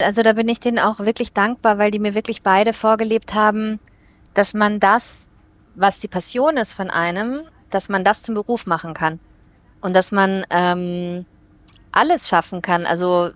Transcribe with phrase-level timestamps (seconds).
[0.00, 3.80] Also da bin ich denen auch wirklich dankbar, weil die mir wirklich beide vorgelebt haben,
[4.34, 5.30] dass man das,
[5.74, 9.18] was die Passion ist von einem, dass man das zum Beruf machen kann.
[9.80, 11.24] Und dass man ähm,
[11.92, 12.86] alles schaffen kann.
[12.86, 13.30] Also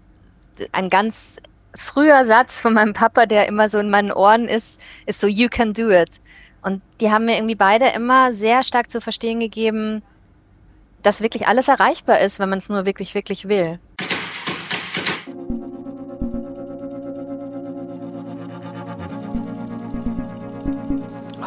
[0.73, 1.39] ein ganz
[1.75, 5.49] früher Satz von meinem Papa, der immer so in meinen Ohren ist, ist so, you
[5.49, 6.11] can do it.
[6.63, 10.03] Und die haben mir irgendwie beide immer sehr stark zu verstehen gegeben,
[11.03, 13.79] dass wirklich alles erreichbar ist, wenn man es nur wirklich, wirklich will.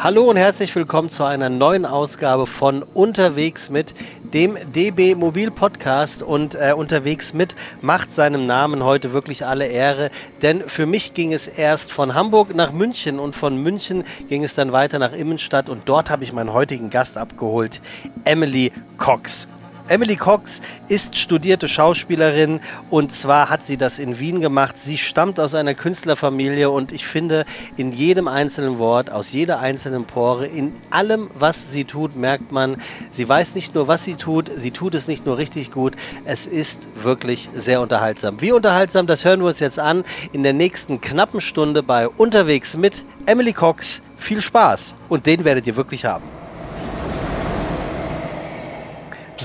[0.04, 3.94] Hallo und herzlich willkommen zu einer neuen Ausgabe von Unterwegs mit
[4.34, 10.10] dem DB Mobil Podcast und äh, unterwegs mit macht seinem Namen heute wirklich alle Ehre,
[10.42, 14.54] denn für mich ging es erst von Hamburg nach München und von München ging es
[14.54, 17.80] dann weiter nach Immenstadt und dort habe ich meinen heutigen Gast abgeholt,
[18.24, 19.48] Emily Cox.
[19.86, 24.76] Emily Cox ist studierte Schauspielerin und zwar hat sie das in Wien gemacht.
[24.78, 27.44] Sie stammt aus einer Künstlerfamilie und ich finde
[27.76, 32.80] in jedem einzelnen Wort, aus jeder einzelnen Pore, in allem, was sie tut, merkt man,
[33.12, 36.46] sie weiß nicht nur, was sie tut, sie tut es nicht nur richtig gut, es
[36.46, 38.40] ist wirklich sehr unterhaltsam.
[38.40, 42.74] Wie unterhaltsam, das hören wir uns jetzt an in der nächsten knappen Stunde bei Unterwegs
[42.74, 44.00] mit Emily Cox.
[44.16, 46.33] Viel Spaß und den werdet ihr wirklich haben.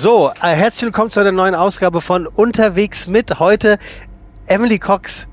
[0.01, 3.37] So, äh, herzlich willkommen zu einer neuen Ausgabe von Unterwegs mit.
[3.37, 3.77] Heute
[4.47, 5.27] Emily Cox.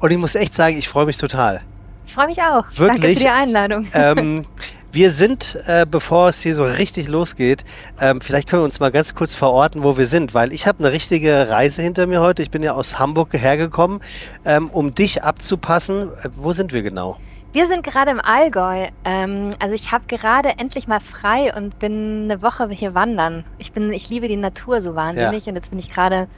[0.00, 1.60] Und ich muss echt sagen, ich freue mich total.
[2.04, 2.64] Ich freue mich auch.
[2.74, 3.00] Wirklich?
[3.00, 3.86] Danke für die Einladung.
[3.94, 4.44] Ähm,
[4.90, 7.64] wir sind, äh, bevor es hier so richtig losgeht,
[8.00, 10.80] ähm, vielleicht können wir uns mal ganz kurz verorten, wo wir sind, weil ich habe
[10.80, 12.42] eine richtige Reise hinter mir heute.
[12.42, 14.00] Ich bin ja aus Hamburg hergekommen,
[14.44, 16.08] ähm, um dich abzupassen.
[16.24, 17.18] Äh, wo sind wir genau?
[17.52, 18.88] Wir sind gerade im Allgäu.
[19.04, 23.44] Ähm, also ich habe gerade endlich mal frei und bin eine Woche hier wandern.
[23.58, 25.50] Ich bin, ich liebe die Natur so wahnsinnig ja.
[25.50, 26.28] und jetzt bin ich gerade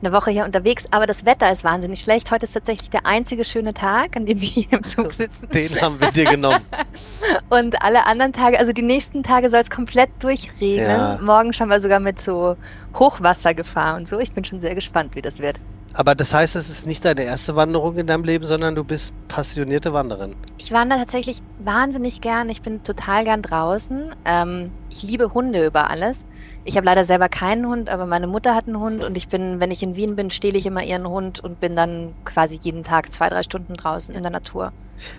[0.00, 2.30] eine Woche hier unterwegs, aber das Wetter ist wahnsinnig schlecht.
[2.30, 5.48] Heute ist tatsächlich der einzige schöne Tag, an dem wir hier im Zug sitzen.
[5.48, 6.64] Den haben wir dir genommen.
[7.50, 10.88] und alle anderen Tage, also die nächsten Tage soll es komplett durchregnen.
[10.88, 11.18] Ja.
[11.22, 12.56] Morgen schon mal sogar mit so
[12.94, 14.18] Hochwassergefahr und so.
[14.18, 15.58] Ich bin schon sehr gespannt, wie das wird.
[15.94, 19.14] Aber das heißt, es ist nicht deine erste Wanderung in deinem Leben, sondern du bist
[19.28, 20.34] passionierte Wanderin.
[20.58, 22.50] Ich wandere tatsächlich wahnsinnig gern.
[22.50, 24.12] Ich bin total gern draußen.
[24.24, 26.26] Ähm, ich liebe Hunde über alles.
[26.64, 29.60] Ich habe leider selber keinen Hund, aber meine Mutter hat einen Hund und ich bin,
[29.60, 32.82] wenn ich in Wien bin, stehle ich immer ihren Hund und bin dann quasi jeden
[32.82, 34.72] Tag zwei, drei Stunden draußen in der Natur.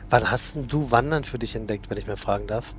[0.09, 2.73] Wann hast du Wandern für dich entdeckt, wenn ich mir fragen darf?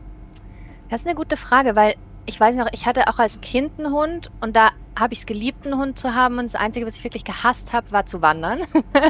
[0.90, 1.94] Das ist eine gute Frage, weil
[2.26, 5.26] ich weiß noch, ich hatte auch als Kind einen Hund und da habe ich es
[5.26, 8.22] geliebt, einen Hund zu haben und das Einzige, was ich wirklich gehasst habe, war zu
[8.22, 8.60] wandern.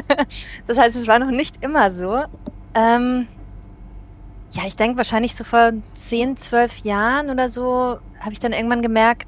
[0.67, 2.23] das heißt, es war noch nicht immer so.
[2.75, 3.27] Ähm,
[4.51, 8.81] ja, ich denke wahrscheinlich so vor 10, 12 Jahren oder so habe ich dann irgendwann
[8.81, 9.27] gemerkt,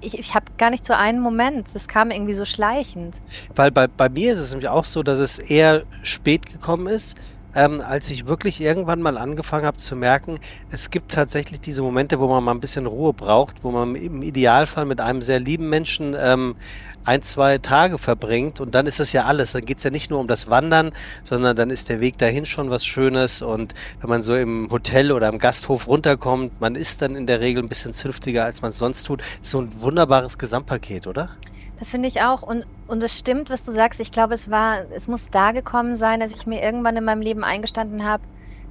[0.00, 1.74] ich, ich habe gar nicht so einen Moment.
[1.74, 3.16] Das kam irgendwie so schleichend.
[3.54, 7.16] Weil bei, bei mir ist es nämlich auch so, dass es eher spät gekommen ist
[7.54, 10.38] ähm, als ich wirklich irgendwann mal angefangen habe zu merken,
[10.70, 14.22] es gibt tatsächlich diese Momente, wo man mal ein bisschen Ruhe braucht, wo man im
[14.22, 16.56] Idealfall mit einem sehr lieben Menschen ähm,
[17.04, 19.52] ein, zwei Tage verbringt und dann ist das ja alles.
[19.52, 20.92] Dann geht es ja nicht nur um das Wandern,
[21.24, 25.10] sondern dann ist der Weg dahin schon was Schönes und wenn man so im Hotel
[25.12, 28.70] oder im Gasthof runterkommt, man ist dann in der Regel ein bisschen zünftiger, als man
[28.70, 29.22] es sonst tut.
[29.40, 31.30] So ein wunderbares Gesamtpaket, oder?
[31.78, 32.42] Das finde ich auch.
[32.42, 34.00] Und, und es stimmt, was du sagst.
[34.00, 37.22] Ich glaube, es war, es muss da gekommen sein, dass ich mir irgendwann in meinem
[37.22, 38.22] Leben eingestanden habe,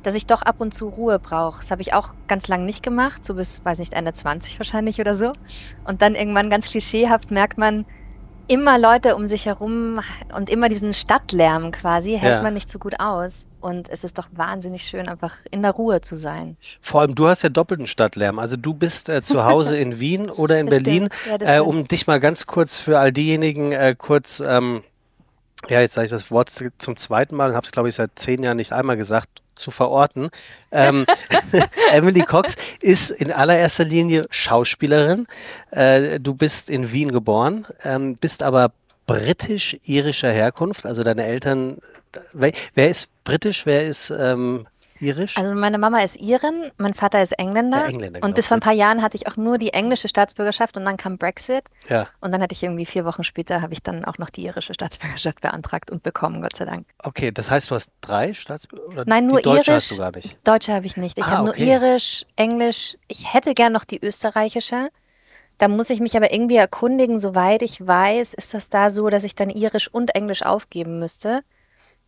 [0.03, 1.59] dass ich doch ab und zu Ruhe brauche.
[1.59, 4.99] Das habe ich auch ganz lang nicht gemacht, so bis, weiß nicht, Ende 20 wahrscheinlich
[4.99, 5.33] oder so.
[5.85, 7.85] Und dann irgendwann ganz klischeehaft merkt man,
[8.47, 9.99] immer Leute um sich herum
[10.35, 12.41] und immer diesen Stadtlärm quasi hält ja.
[12.41, 13.47] man nicht so gut aus.
[13.59, 16.57] Und es ist doch wahnsinnig schön, einfach in der Ruhe zu sein.
[16.79, 18.39] Vor allem, du hast ja doppelten Stadtlärm.
[18.39, 21.09] Also du bist äh, zu Hause in Wien oder in das Berlin.
[21.41, 24.83] Ja, äh, um dich mal ganz kurz für all diejenigen äh, kurz, ähm,
[25.69, 28.11] ja, jetzt sage ich das Wort zum zweiten Mal und habe es, glaube ich, seit
[28.15, 30.29] zehn Jahren nicht einmal gesagt zu verorten.
[30.71, 31.05] Ähm,
[31.91, 35.27] Emily Cox ist in allererster Linie Schauspielerin.
[35.71, 38.71] Äh, du bist in Wien geboren, ähm, bist aber
[39.07, 40.85] britisch-irischer Herkunft.
[40.85, 41.79] Also deine Eltern,
[42.33, 44.67] wer, wer ist britisch, wer ist ähm,
[44.99, 45.37] irisch?
[45.37, 47.79] Also meine Mama ist Irin, mein Vater ist Engländer.
[47.79, 48.27] Ja, Engländer genau.
[48.27, 50.97] Und bis vor ein paar Jahren hatte ich auch nur die englische Staatsbürgerschaft und dann
[50.97, 51.65] kam Brexit.
[51.89, 52.07] Ja.
[52.21, 54.73] Und dann hatte ich irgendwie vier Wochen später, habe ich dann auch noch die irische
[54.73, 56.87] Staatsbürgerschaft beantragt und bekommen, Gott sei Dank.
[57.03, 59.07] Okay, das heißt, du hast drei Staatsbürgerschaft?
[59.07, 59.89] Nein, nur die Deutsche irisch.
[59.89, 60.37] hast du gar nicht.
[60.47, 61.17] Deutsche habe ich nicht.
[61.17, 61.65] Ich ah, habe okay.
[61.65, 62.97] nur irisch, englisch.
[63.07, 64.89] Ich hätte gern noch die österreichische.
[65.57, 69.23] Da muss ich mich aber irgendwie erkundigen, soweit ich weiß, ist das da so, dass
[69.23, 71.41] ich dann irisch und englisch aufgeben müsste.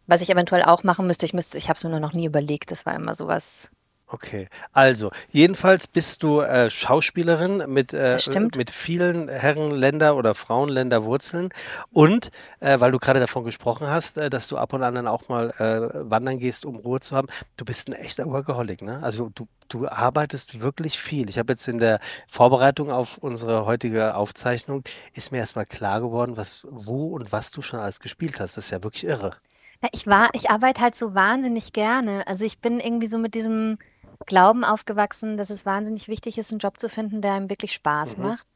[0.10, 2.26] Was ich eventuell auch machen müsste, ich müsste, ich habe es mir nur noch nie
[2.26, 3.70] überlegt, das war immer sowas.
[4.08, 8.18] Okay, also jedenfalls bist du äh, Schauspielerin mit, äh,
[8.56, 11.50] mit vielen Herrenländer oder Frauenländer Wurzeln
[11.92, 15.08] und äh, weil du gerade davon gesprochen hast, äh, dass du ab und an dann
[15.08, 17.28] auch mal äh, wandern gehst, um Ruhe zu haben,
[17.58, 19.04] du bist ein echter Workaholic, ne?
[19.04, 21.30] Also du, du arbeitest wirklich viel.
[21.30, 24.84] Ich habe jetzt in der Vorbereitung auf unsere heutige Aufzeichnung
[25.14, 28.58] ist mir erstmal klar geworden, was, wo und was du schon alles gespielt hast.
[28.58, 29.36] Das ist ja wirklich irre.
[29.82, 32.28] Ja, ich war, ich arbeite halt so wahnsinnig gerne.
[32.28, 33.78] Also ich bin irgendwie so mit diesem
[34.26, 38.18] Glauben aufgewachsen, dass es wahnsinnig wichtig ist, einen Job zu finden, der einem wirklich Spaß
[38.18, 38.24] Mhm.
[38.24, 38.48] macht.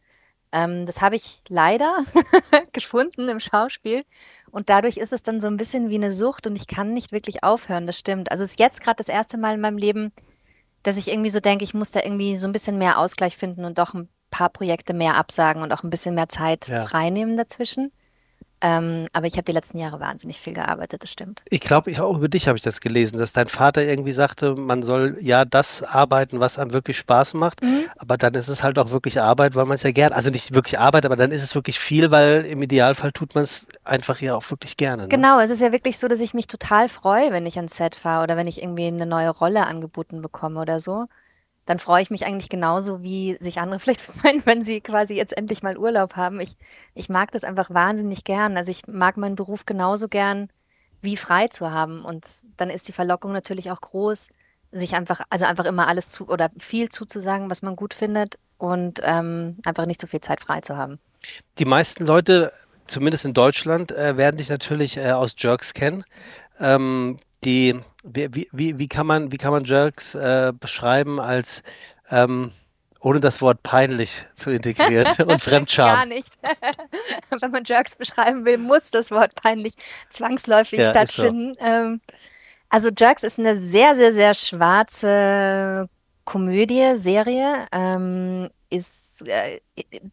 [0.52, 2.04] Ähm, das habe ich leider
[2.74, 4.04] gefunden im Schauspiel.
[4.52, 7.12] Und dadurch ist es dann so ein bisschen wie eine Sucht und ich kann nicht
[7.12, 8.30] wirklich aufhören, das stimmt.
[8.30, 10.12] Also es ist jetzt gerade das erste Mal in meinem Leben,
[10.84, 13.64] dass ich irgendwie so denke, ich muss da irgendwie so ein bisschen mehr Ausgleich finden
[13.66, 16.82] und doch ein paar Projekte mehr absagen und auch ein bisschen mehr Zeit Ja.
[16.82, 17.92] freinehmen dazwischen.
[18.66, 21.44] Ähm, aber ich habe die letzten Jahre wahnsinnig viel gearbeitet, das stimmt.
[21.50, 24.56] Ich glaube, ich auch über dich habe ich das gelesen, dass dein Vater irgendwie sagte,
[24.56, 27.84] man soll ja das arbeiten, was einem wirklich Spaß macht, Mhm.
[27.98, 30.54] aber dann ist es halt auch wirklich Arbeit, weil man es ja gern, also nicht
[30.54, 34.22] wirklich Arbeit, aber dann ist es wirklich viel, weil im Idealfall tut man es einfach
[34.22, 35.04] ja auch wirklich gerne.
[35.04, 35.10] Ne?
[35.10, 37.96] Genau, es ist ja wirklich so, dass ich mich total freue, wenn ich ans Set
[37.98, 41.08] fahre oder wenn ich irgendwie eine neue Rolle angeboten bekomme oder so.
[41.66, 45.36] Dann freue ich mich eigentlich genauso, wie sich andere vielleicht freuen, wenn sie quasi jetzt
[45.36, 46.40] endlich mal Urlaub haben.
[46.40, 46.58] Ich,
[46.94, 48.58] ich mag das einfach wahnsinnig gern.
[48.58, 50.50] Also ich mag meinen Beruf genauso gern,
[51.02, 52.04] wie frei zu haben.
[52.04, 52.28] Und
[52.58, 54.30] dann ist die Verlockung natürlich auch groß,
[54.72, 59.02] sich einfach, also einfach immer alles zu oder viel zuzusagen, was man gut findet und
[59.04, 61.00] ähm, einfach nicht so viel Zeit frei zu haben.
[61.60, 62.52] Die meisten Leute,
[62.88, 66.04] zumindest in Deutschland, äh, werden dich natürlich äh, aus Jerks kennen.
[66.60, 71.64] Ähm, die, wie, wie- wie, kann man, wie kann man Jerks äh, beschreiben als
[72.10, 72.52] ähm,
[73.00, 76.08] ohne das Wort peinlich zu integrieren und Gar Fremdscham?
[76.10, 76.34] nicht.
[77.42, 79.74] Wenn man Jerks beschreiben will, muss das Wort peinlich
[80.10, 81.24] zwangsläufig Ja, ist so.
[81.24, 81.56] stattfinden.
[81.60, 82.02] Ähm,
[82.70, 85.90] also Jerks ist eine sehr, sehr, sehr schwarze
[86.26, 89.60] Komödie, Serie, ähm, ist äh,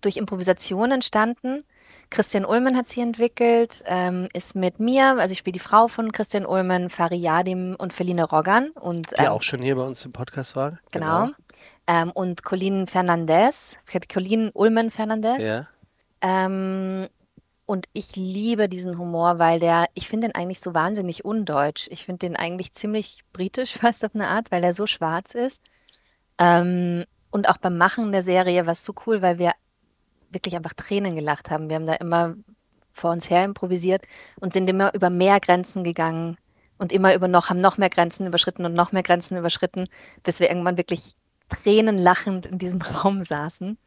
[0.00, 1.64] durch Improvisation entstanden.
[2.10, 6.10] Christian Ullmann hat sie entwickelt, ähm, ist mit mir, also ich spiele die Frau von
[6.10, 10.04] Christian Ullmann, Fari Yadim und Feline Roggan und Die ähm, auch schon hier bei uns
[10.04, 10.78] im Podcast war.
[10.90, 11.30] genau.
[11.86, 13.76] Ähm, und Colleen Fernandez,
[14.12, 15.44] Colleen Ullmann Fernandez.
[15.44, 15.68] Ja.
[16.20, 17.08] Ähm,
[17.66, 21.86] und ich liebe diesen Humor, weil der, ich finde den eigentlich so wahnsinnig undeutsch.
[21.90, 25.62] Ich finde den eigentlich ziemlich britisch fast auf eine Art, weil er so schwarz ist.
[26.38, 29.52] Ähm, und auch beim Machen der Serie war es so cool, weil wir
[30.30, 31.68] wirklich einfach Tränen gelacht haben.
[31.68, 32.34] Wir haben da immer
[32.92, 34.02] vor uns her improvisiert
[34.40, 36.36] und sind immer über mehr Grenzen gegangen
[36.78, 39.84] und immer über noch, haben noch mehr Grenzen überschritten und noch mehr Grenzen überschritten,
[40.22, 41.14] bis wir irgendwann wirklich
[41.48, 43.78] tränenlachend in diesem Raum saßen.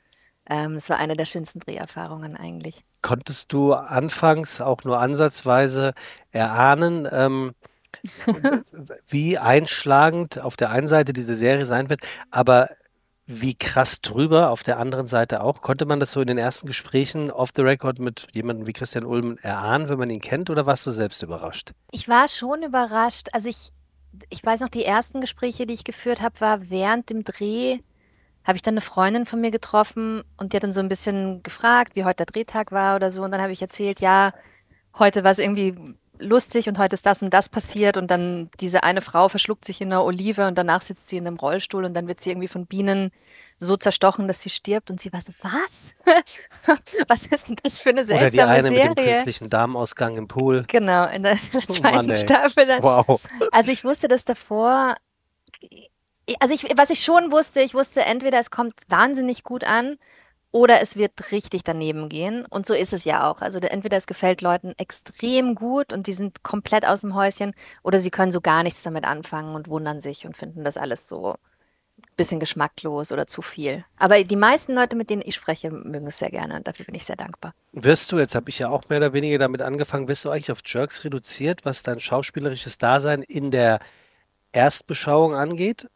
[0.50, 2.84] Ähm, es war eine der schönsten Dreherfahrungen eigentlich.
[3.01, 5.94] Konntest du anfangs auch nur ansatzweise
[6.31, 7.54] erahnen, ähm,
[9.07, 12.01] wie einschlagend auf der einen Seite diese Serie sein wird,
[12.31, 12.69] aber
[13.25, 15.62] wie krass drüber auf der anderen Seite auch?
[15.62, 19.06] Konnte man das so in den ersten Gesprächen off the record mit jemandem wie Christian
[19.06, 21.72] Ulm erahnen, wenn man ihn kennt, oder warst du selbst überrascht?
[21.92, 23.30] Ich war schon überrascht.
[23.31, 23.70] Also ich,
[24.30, 27.80] ich weiß noch, die ersten Gespräche, die ich geführt habe, war während dem Dreh,
[28.44, 31.44] habe ich dann eine Freundin von mir getroffen und die hat dann so ein bisschen
[31.44, 33.24] gefragt, wie heute der Drehtag war oder so.
[33.24, 34.34] Und dann habe ich erzählt, ja,
[35.00, 38.83] heute war es irgendwie lustig und heute ist das und das passiert und dann diese
[38.83, 41.94] eine Frau verschluckt sich in einer Olive und danach sitzt sie in einem Rollstuhl und
[41.94, 43.12] dann wird sie irgendwie von Bienen
[43.57, 45.95] so zerstochen, dass sie stirbt und sie war so, was?
[47.07, 49.13] was ist denn das für eine Oder die seltsame eine mit dem Serie?
[49.13, 50.65] künstlichen Darmausgang im Pool.
[50.68, 52.19] Genau, in der, in der Oh zweiten Mann, ey.
[52.19, 52.83] Staffel dann.
[52.83, 53.22] Wow.
[53.51, 54.96] Also ich wusste das davor.
[56.39, 59.98] Also ich, was ich schon wusste, ich wusste entweder es kommt wahnsinnig gut an
[60.53, 62.45] oder es wird richtig daneben gehen.
[62.45, 63.41] Und so ist es ja auch.
[63.41, 68.00] Also entweder es gefällt Leuten extrem gut und die sind komplett aus dem Häuschen oder
[68.00, 71.31] sie können so gar nichts damit anfangen und wundern sich und finden das alles so
[71.31, 71.38] ein
[72.15, 73.83] bisschen geschmacklos oder zu viel.
[73.98, 76.93] Aber die meisten Leute, mit denen ich spreche, mögen es sehr gerne und dafür bin
[76.93, 77.55] ich sehr dankbar.
[77.72, 80.51] Wirst du, jetzt habe ich ja auch mehr oder weniger damit angefangen, wirst du eigentlich
[80.51, 83.79] auf Jerks reduziert, was dein schauspielerisches Dasein in der
[84.51, 85.88] Erstbeschauung angeht?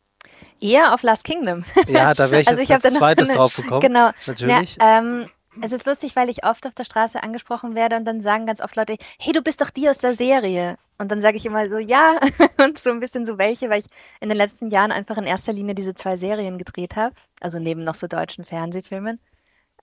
[0.61, 1.63] Eher auf Last Kingdom.
[1.87, 3.81] Ja, da wäre ich Also jetzt ich als noch so zweites eine- drauf gekommen.
[3.81, 4.09] Genau.
[4.25, 4.75] Natürlich.
[4.77, 5.29] Ja, ähm,
[5.61, 8.61] es ist lustig, weil ich oft auf der Straße angesprochen werde und dann sagen ganz
[8.61, 10.77] oft Leute, hey, du bist doch die aus der Serie.
[10.99, 12.19] Und dann sage ich immer so, ja,
[12.63, 13.85] und so ein bisschen so welche, weil ich
[14.19, 17.83] in den letzten Jahren einfach in erster Linie diese zwei Serien gedreht habe, also neben
[17.83, 19.19] noch so deutschen Fernsehfilmen.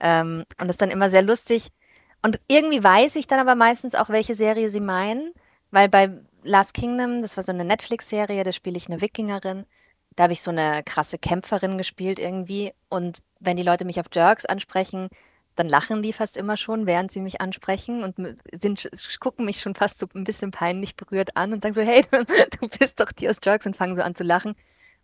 [0.01, 1.69] Ähm, und das ist dann immer sehr lustig.
[2.23, 5.33] Und irgendwie weiß ich dann aber meistens auch, welche Serie sie meinen,
[5.71, 6.11] weil bei
[6.43, 9.67] Last Kingdom, das war so eine Netflix-Serie, da spiele ich eine Wikingerin.
[10.17, 12.73] Da habe ich so eine krasse Kämpferin gespielt irgendwie.
[12.89, 15.09] Und wenn die Leute mich auf Jerks ansprechen,
[15.57, 18.89] dann lachen die fast immer schon, während sie mich ansprechen und sind,
[19.21, 22.05] gucken mich schon fast so ein bisschen peinlich berührt an und sagen so, hey,
[22.61, 24.55] du bist doch die aus Jerks und fangen so an zu lachen.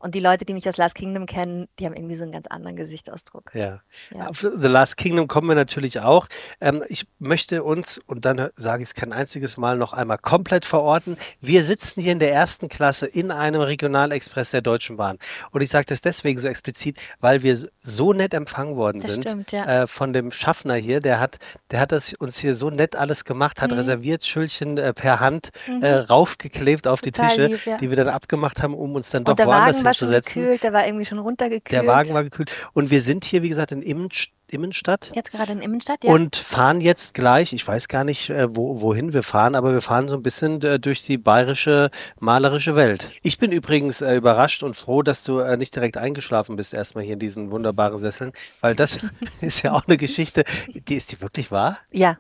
[0.00, 2.46] Und die Leute, die mich aus Last Kingdom kennen, die haben irgendwie so einen ganz
[2.46, 3.52] anderen Gesichtsausdruck.
[3.54, 3.80] Ja.
[4.14, 4.28] ja.
[4.28, 6.26] Auf The Last Kingdom kommen wir natürlich auch.
[6.60, 10.64] Ähm, ich möchte uns, und dann sage ich es kein einziges Mal, noch einmal komplett
[10.64, 11.18] verorten.
[11.42, 15.18] Wir sitzen hier in der ersten Klasse in einem Regionalexpress der Deutschen Bahn.
[15.50, 19.28] Und ich sage das deswegen so explizit, weil wir so nett empfangen worden das sind
[19.28, 19.82] stimmt, ja.
[19.82, 21.00] äh, von dem Schaffner hier.
[21.00, 21.38] Der hat,
[21.70, 23.76] der hat das uns hier so nett alles gemacht, hat mhm.
[23.76, 25.82] reserviert, Schüllchen äh, per Hand mhm.
[25.82, 27.76] äh, raufgeklebt auf Total die Tische, lieb, ja.
[27.76, 30.86] die wir dann abgemacht haben, um uns dann doch woanders war schon gekühlt, der war
[30.86, 31.72] irgendwie schon runtergekühlt.
[31.72, 32.50] Der Wagen war gekühlt.
[32.72, 34.34] Und wir sind hier, wie gesagt, in Immenstadt.
[34.52, 35.12] Immenstadt.
[35.14, 36.12] Jetzt gerade in Immenstadt, ja.
[36.12, 39.80] Und fahren jetzt gleich, ich weiß gar nicht, äh, wo, wohin wir fahren, aber wir
[39.80, 43.10] fahren so ein bisschen äh, durch die bayerische malerische Welt.
[43.22, 47.14] Ich bin übrigens äh, überrascht und froh, dass du nicht direkt eingeschlafen bist, erstmal hier
[47.14, 48.98] in diesen wunderbaren Sesseln, weil das
[49.40, 50.44] ist ja auch eine Geschichte,
[50.74, 51.78] die ist die wirklich wahr?
[51.92, 52.18] Ja.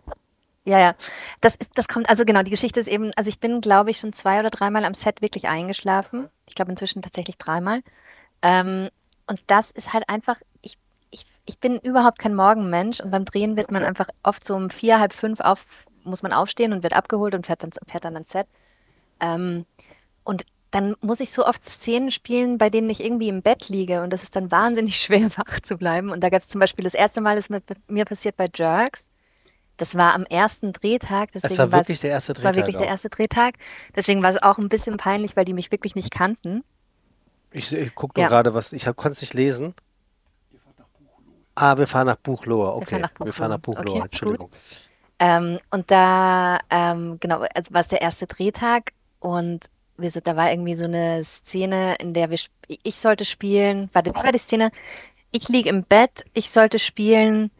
[0.64, 0.94] Ja, ja.
[1.40, 4.12] Das, das kommt, also genau, die Geschichte ist eben, also ich bin, glaube ich, schon
[4.12, 6.28] zwei oder dreimal am Set wirklich eingeschlafen.
[6.46, 7.80] Ich glaube inzwischen tatsächlich dreimal.
[8.42, 8.88] Ähm,
[9.26, 10.76] und das ist halt einfach, ich,
[11.10, 14.70] ich, ich bin überhaupt kein Morgenmensch und beim Drehen wird man einfach oft so um
[14.70, 15.64] vier, halb fünf auf,
[16.04, 18.46] muss man aufstehen und wird abgeholt und fährt dann, fährt dann ans Set.
[19.20, 19.64] Ähm,
[20.24, 24.02] und dann muss ich so oft Szenen spielen, bei denen ich irgendwie im Bett liege
[24.02, 26.10] und das ist dann wahnsinnig schwer, wach zu bleiben.
[26.10, 29.08] Und da gab es zum Beispiel das erste Mal, das mit mir passiert bei Jerks.
[29.80, 31.32] Das war am ersten Drehtag.
[31.32, 32.52] Deswegen das war wirklich der erste Drehtag.
[32.52, 32.80] Das war wirklich auch.
[32.80, 33.54] der erste Drehtag.
[33.96, 36.62] Deswegen war es auch ein bisschen peinlich, weil die mich wirklich nicht kannten.
[37.50, 38.28] Ich, ich gucke nur ja.
[38.28, 38.74] gerade was.
[38.74, 39.74] Ich konnte es nicht lesen.
[41.54, 42.74] Ah, wir fahren nach Buchlohe.
[42.74, 43.26] Okay, wir fahren nach Buchlohe.
[43.26, 43.94] Wir fahren nach Buchlohe.
[43.94, 44.50] Okay, Entschuldigung.
[45.18, 49.64] Ähm, und da, ähm, genau, also war es der erste Drehtag und
[49.96, 54.10] wir sind, da war irgendwie so eine Szene, in der wir, ich sollte spielen, warte,
[54.10, 54.72] wie war die Szene?
[55.30, 57.50] Ich liege im Bett, ich sollte spielen,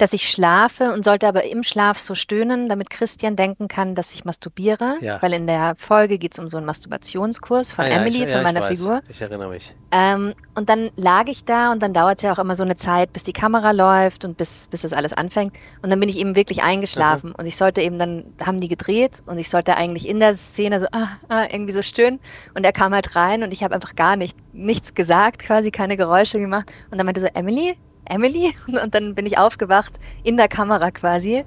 [0.00, 4.14] dass ich schlafe und sollte aber im Schlaf so stöhnen, damit Christian denken kann, dass
[4.14, 4.96] ich masturbiere.
[5.02, 5.20] Ja.
[5.20, 8.42] Weil in der Folge geht es um so einen Masturbationskurs von ah, Emily, ich, von
[8.42, 9.02] meiner Figur.
[9.08, 9.74] Ich erinnere mich.
[9.92, 12.76] Ähm, und dann lag ich da und dann dauert es ja auch immer so eine
[12.76, 15.52] Zeit, bis die Kamera läuft und bis, bis das alles anfängt.
[15.82, 17.30] Und dann bin ich eben wirklich eingeschlafen.
[17.30, 17.36] Mhm.
[17.36, 20.80] Und ich sollte eben, dann haben die gedreht und ich sollte eigentlich in der Szene
[20.80, 22.20] so ah, ah, irgendwie so stöhnen.
[22.54, 25.98] Und er kam halt rein und ich habe einfach gar nicht, nichts gesagt, quasi keine
[25.98, 26.72] Geräusche gemacht.
[26.90, 27.76] Und dann meinte so, Emily,
[28.10, 31.44] Emily und dann bin ich aufgewacht in der Kamera quasi,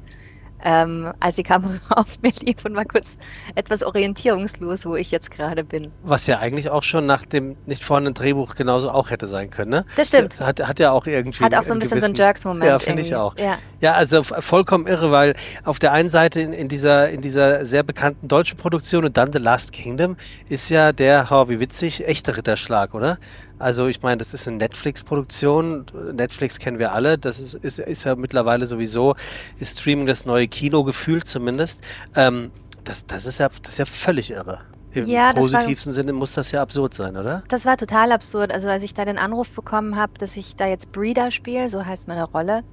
[0.66, 3.18] ähm, als die Kamera auf mir lief und war kurz
[3.56, 5.92] etwas orientierungslos, wo ich jetzt gerade bin.
[6.04, 9.72] Was ja eigentlich auch schon nach dem nicht vorhandenen Drehbuch genauso auch hätte sein können,
[9.72, 9.86] ne?
[9.98, 10.40] Das stimmt.
[10.40, 11.44] Hat, hat ja auch irgendwie.
[11.44, 12.66] Hat auch so ein bisschen so einen Jerks-Moment.
[12.66, 13.38] Ja, finde ich auch.
[13.38, 13.58] Ja.
[13.82, 17.84] ja, also vollkommen irre, weil auf der einen Seite in, in, dieser, in dieser sehr
[17.84, 20.16] bekannten deutschen Produktion und dann The Last Kingdom
[20.48, 23.18] ist ja der, oh, wie witzig, echter Ritterschlag, oder?
[23.60, 25.86] Also ich meine, das ist eine Netflix-Produktion.
[26.14, 27.18] Netflix kennen wir alle.
[27.18, 29.16] Das ist, ist, ist ja mittlerweile sowieso,
[29.60, 31.82] ist Streaming das neue Kino gefühlt zumindest.
[32.16, 32.52] Ähm,
[32.84, 34.60] das, das, ist ja, das ist ja völlig irre.
[34.92, 37.44] Im ja, positivsten war, Sinne muss das ja absurd sein, oder?
[37.48, 38.52] Das war total absurd.
[38.52, 41.84] Also als ich da den Anruf bekommen habe, dass ich da jetzt Breeder spiele, so
[41.84, 42.64] heißt meine Rolle,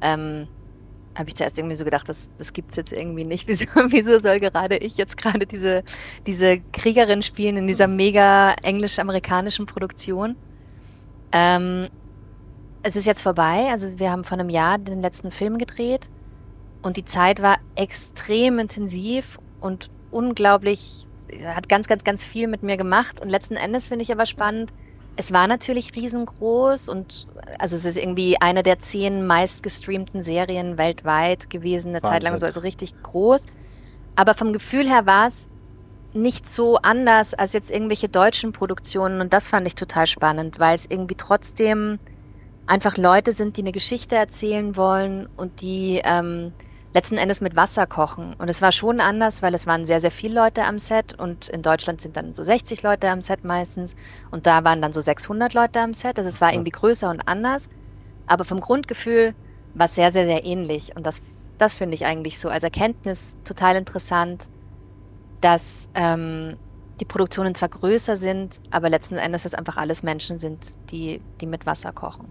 [0.00, 0.48] ähm,
[1.16, 3.48] habe ich zuerst irgendwie so gedacht, das, das es jetzt irgendwie nicht.
[3.48, 5.82] Wieso, wieso soll gerade ich jetzt gerade diese,
[6.26, 10.36] diese Kriegerin spielen in dieser mega englisch-amerikanischen Produktion?
[11.32, 11.88] Ähm,
[12.82, 13.68] es ist jetzt vorbei.
[13.70, 16.08] Also wir haben vor einem Jahr den letzten Film gedreht
[16.82, 21.06] und die Zeit war extrem intensiv und unglaublich,
[21.44, 23.20] hat ganz, ganz, ganz viel mit mir gemacht.
[23.20, 24.72] Und letzten Endes finde ich aber spannend,
[25.20, 31.50] es war natürlich riesengroß und also es ist irgendwie eine der zehn meistgestreamten Serien weltweit
[31.50, 32.10] gewesen, eine Wahnsinn.
[32.10, 33.44] Zeit lang so, also richtig groß.
[34.16, 35.50] Aber vom Gefühl her war es
[36.14, 40.74] nicht so anders als jetzt irgendwelche deutschen Produktionen und das fand ich total spannend, weil
[40.74, 41.98] es irgendwie trotzdem
[42.66, 46.54] einfach Leute sind, die eine Geschichte erzählen wollen und die ähm,
[46.92, 48.34] letzten Endes mit Wasser kochen.
[48.34, 51.48] Und es war schon anders, weil es waren sehr, sehr viele Leute am Set und
[51.48, 53.94] in Deutschland sind dann so 60 Leute am Set meistens
[54.30, 56.18] und da waren dann so 600 Leute am Set.
[56.18, 57.68] Also es war irgendwie größer und anders,
[58.26, 59.34] aber vom Grundgefühl
[59.74, 61.22] war es sehr, sehr, sehr ähnlich und das,
[61.58, 64.48] das finde ich eigentlich so als Erkenntnis total interessant,
[65.40, 66.56] dass ähm,
[67.00, 70.58] die Produktionen zwar größer sind, aber letzten Endes es einfach alles Menschen sind,
[70.90, 72.28] die, die mit Wasser kochen.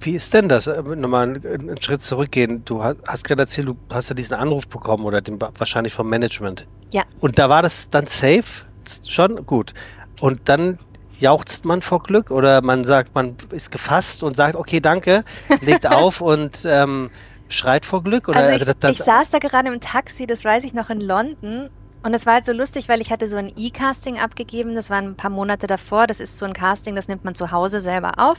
[0.00, 0.66] Wie ist denn das?
[0.66, 2.64] Äh, nochmal einen Schritt zurückgehen.
[2.64, 6.66] Du hast gerade erzählt, du hast ja diesen Anruf bekommen oder den, wahrscheinlich vom Management.
[6.92, 7.02] Ja.
[7.20, 8.66] Und da war das dann safe?
[9.06, 9.44] Schon?
[9.44, 9.74] Gut.
[10.20, 10.78] Und dann
[11.18, 15.24] jauchzt man vor Glück oder man sagt, man ist gefasst und sagt, okay, danke,
[15.60, 17.10] legt auf und ähm,
[17.48, 18.28] schreit vor Glück?
[18.28, 18.38] Oder?
[18.38, 20.90] Also ich, also das, das ich saß da gerade im Taxi, das weiß ich noch,
[20.90, 21.70] in London
[22.02, 24.98] und es war halt so lustig, weil ich hatte so ein E-Casting abgegeben, das war
[24.98, 26.06] ein paar Monate davor.
[26.06, 28.38] Das ist so ein Casting, das nimmt man zu Hause selber auf.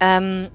[0.00, 0.48] Ähm,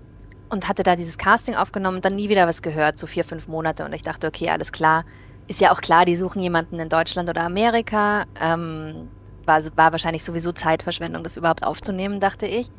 [0.49, 3.47] und hatte da dieses Casting aufgenommen und dann nie wieder was gehört, so vier, fünf
[3.47, 3.83] Monate.
[3.85, 5.03] Und ich dachte, okay, alles klar.
[5.47, 8.25] Ist ja auch klar, die suchen jemanden in Deutschland oder Amerika.
[8.41, 9.07] Ähm,
[9.45, 12.69] war, war wahrscheinlich sowieso Zeitverschwendung, das überhaupt aufzunehmen, dachte ich.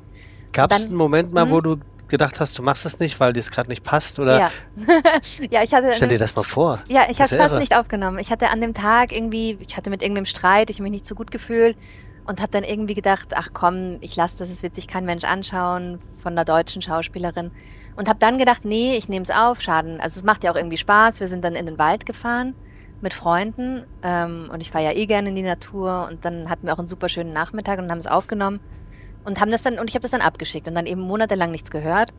[0.52, 1.62] Gab es einen Moment mal, wo Mhm.
[1.62, 1.76] du
[2.08, 4.18] gedacht hast, du machst es nicht, weil dir es gerade nicht passt?
[4.18, 4.50] Oder Ja.
[5.50, 5.92] ja, ich hatte.
[5.94, 6.80] stell dir das mal vor.
[6.88, 8.18] Ja, ich habe Das es fast nicht aufgenommen.
[8.18, 11.06] Ich hatte an dem Tag irgendwie, ich hatte mit irgendeinem Streit, ich habe mich nicht
[11.06, 11.76] so gut gefühlt
[12.28, 15.24] und habe dann irgendwie gedacht, ach komm, ich lasse das, es wird sich kein Mensch
[15.24, 17.50] anschauen von einer deutschen Schauspielerin.
[17.96, 19.98] Und habe dann gedacht, nee, ich nehme es auf, schaden.
[20.00, 21.18] Also es macht ja auch irgendwie Spaß.
[21.18, 22.54] Wir sind dann in den Wald gefahren
[23.00, 26.66] mit Freunden ähm, und ich fahre ja eh gerne in die Natur und dann hatten
[26.66, 28.60] wir auch einen super schönen Nachmittag und haben es aufgenommen
[29.24, 31.70] und haben das dann und ich habe das dann abgeschickt und dann eben monatelang nichts
[31.70, 32.12] gehört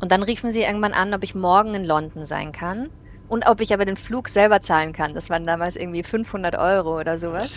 [0.00, 2.88] und dann riefen sie irgendwann an, ob ich morgen in London sein kann
[3.32, 5.14] und ob ich aber den Flug selber zahlen kann.
[5.14, 7.50] Das waren damals irgendwie 500 Euro oder sowas.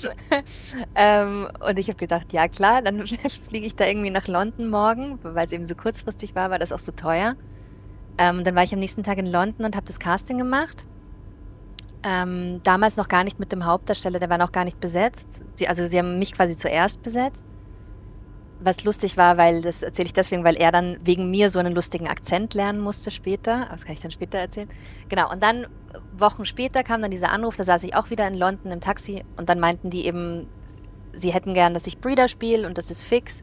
[0.96, 3.06] ähm, und ich habe gedacht, ja klar, dann
[3.48, 6.72] fliege ich da irgendwie nach London morgen, weil es eben so kurzfristig war, war das
[6.72, 7.36] auch so teuer.
[8.18, 10.84] Ähm, dann war ich am nächsten Tag in London und habe das Casting gemacht.
[12.02, 15.44] Ähm, damals noch gar nicht mit dem Hauptdarsteller, der war noch gar nicht besetzt.
[15.54, 17.46] Sie, also sie haben mich quasi zuerst besetzt.
[18.62, 21.74] Was lustig war, weil das erzähle ich deswegen, weil er dann wegen mir so einen
[21.74, 23.62] lustigen Akzent lernen musste später.
[23.66, 24.68] Aber Das kann ich dann später erzählen.
[25.08, 25.30] Genau.
[25.30, 25.68] Und dann äh,
[26.12, 29.24] Wochen später kam dann dieser Anruf, da saß ich auch wieder in London im Taxi
[29.36, 30.46] und dann meinten die eben,
[31.12, 33.42] sie hätten gern, dass ich Breeder spiele und das ist fix.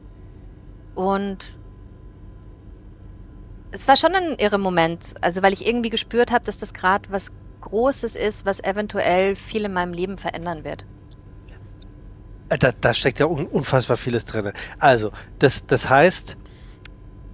[0.94, 1.58] Und
[3.70, 7.10] es war schon ein irre Moment, also weil ich irgendwie gespürt habe, dass das gerade
[7.10, 10.86] was Großes ist, was eventuell viel in meinem Leben verändern wird.
[12.48, 14.52] Äh, Da, da steckt ja un unfassbar vieles drin.
[14.78, 16.36] Also, das, das heißt,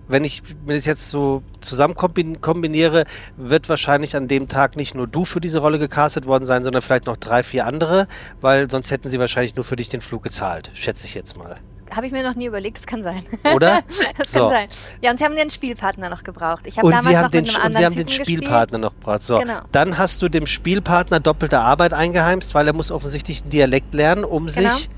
[0.06, 3.04] wenn ich mir das jetzt so zusammen kombin- kombiniere,
[3.38, 6.83] wird wahrscheinlich an dem Tag nicht nur du für diese Rolle gecastet worden sein, sondern
[6.83, 8.06] vielleicht noch drei, vier andere,
[8.42, 11.56] weil sonst hätten sie wahrscheinlich nur für dich den Flug gezahlt, schätze ich jetzt mal.
[11.90, 13.23] Habe ich mir noch nie überlegt, das kann sein.
[13.54, 13.83] Oder?
[14.18, 14.40] Das So.
[14.40, 14.68] kann sein.
[15.00, 16.62] Ja, und sie haben den Spielpartner noch gebraucht.
[16.66, 18.06] Ich habe Und damals sie haben noch den, mit und einem sie anderen haben den
[18.09, 19.23] Typen Spielpartner noch gebracht.
[19.23, 19.61] So, Genau.
[19.73, 24.25] dann hast du dem Spielpartner doppelte Arbeit eingeheimst, weil er muss offensichtlich einen Dialekt lernen,
[24.25, 24.71] um Genau.
[24.71, 24.90] sich.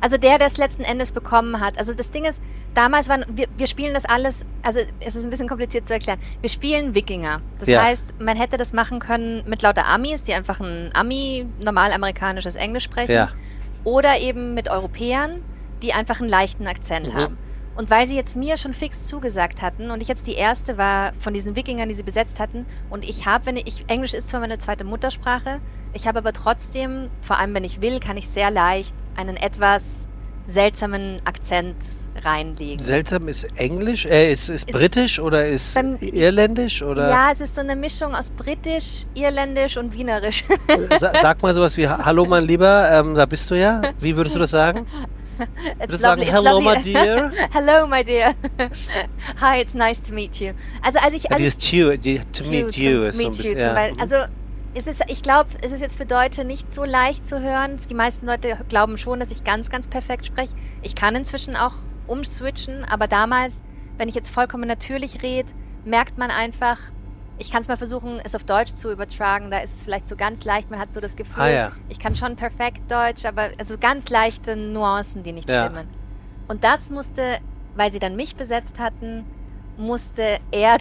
[0.00, 1.78] Also der, der es letzten Endes bekommen hat.
[1.78, 2.42] Also das Ding ist,
[2.74, 6.18] damals waren, wir, wir spielen das alles, also es ist ein bisschen kompliziert zu erklären.
[6.40, 7.40] Wir spielen Wikinger.
[7.58, 7.82] Das Ja.
[7.82, 12.56] heißt, man hätte das machen können mit lauter Amis, die einfach ein Ami, normal amerikanisches
[12.56, 13.12] Englisch sprechen.
[13.12, 13.30] Ja.
[13.84, 15.42] Oder eben mit Europäern,
[15.82, 17.14] die einfach einen leichten Akzent Mhm.
[17.14, 17.38] haben.
[17.76, 21.12] Und weil sie jetzt mir schon fix zugesagt hatten und ich jetzt die erste war
[21.18, 24.40] von diesen Wikingern, die sie besetzt hatten, und ich habe, wenn ich, Englisch ist zwar
[24.40, 25.60] meine zweite Muttersprache,
[25.92, 30.08] ich habe aber trotzdem, vor allem wenn ich will, kann ich sehr leicht einen etwas
[30.46, 31.76] seltsamen Akzent
[32.24, 32.78] reinlegen.
[32.84, 37.08] Seltsam ist Englisch, äh, ist, ist, Ist- britisch oder ist Beim- irländisch oder?
[37.10, 40.44] Ja, es ist so eine Mischung aus britisch, irländisch und wienerisch.
[40.98, 43.82] Sa sag mal sowas wie Ha- Hallo mein Lieber, ähm, da bist du ja.
[44.00, 44.86] Wie würdest du das sagen?
[45.78, 47.30] Würdest du sagen Hello my dear?
[47.52, 48.34] Hello, my dear.
[49.40, 50.52] Hi, it's nice to meet you.
[50.82, 53.58] Also als ich, Ja, als ist to, die, to meet you ist so ein bisschen.
[53.58, 53.72] Ja.
[53.74, 54.00] Beispiel.
[54.00, 54.16] Also
[54.74, 57.78] es ist, ich glaube, es ist jetzt für Deutsche nicht so leicht zu hören.
[57.88, 60.52] Die meisten Leute glauben schon, dass ich ganz, ganz perfekt spreche.
[60.82, 61.72] Ich kann inzwischen auch
[62.06, 63.62] umswitchen, aber damals,
[63.98, 65.52] wenn ich jetzt vollkommen natürlich rede,
[65.84, 66.78] merkt man einfach,
[67.38, 69.50] ich kann es mal versuchen, es auf Deutsch zu übertragen.
[69.50, 71.72] Da ist es vielleicht so ganz leicht, man hat so das Gefühl, Ah, ja.
[71.88, 75.66] ich kann schon perfekt Deutsch, aber also ganz leichte Nuancen, die nicht Ja.
[75.66, 75.88] stimmen.
[76.48, 77.38] Und das musste,
[77.74, 79.24] weil sie dann mich besetzt hatten,
[79.76, 80.76] musste er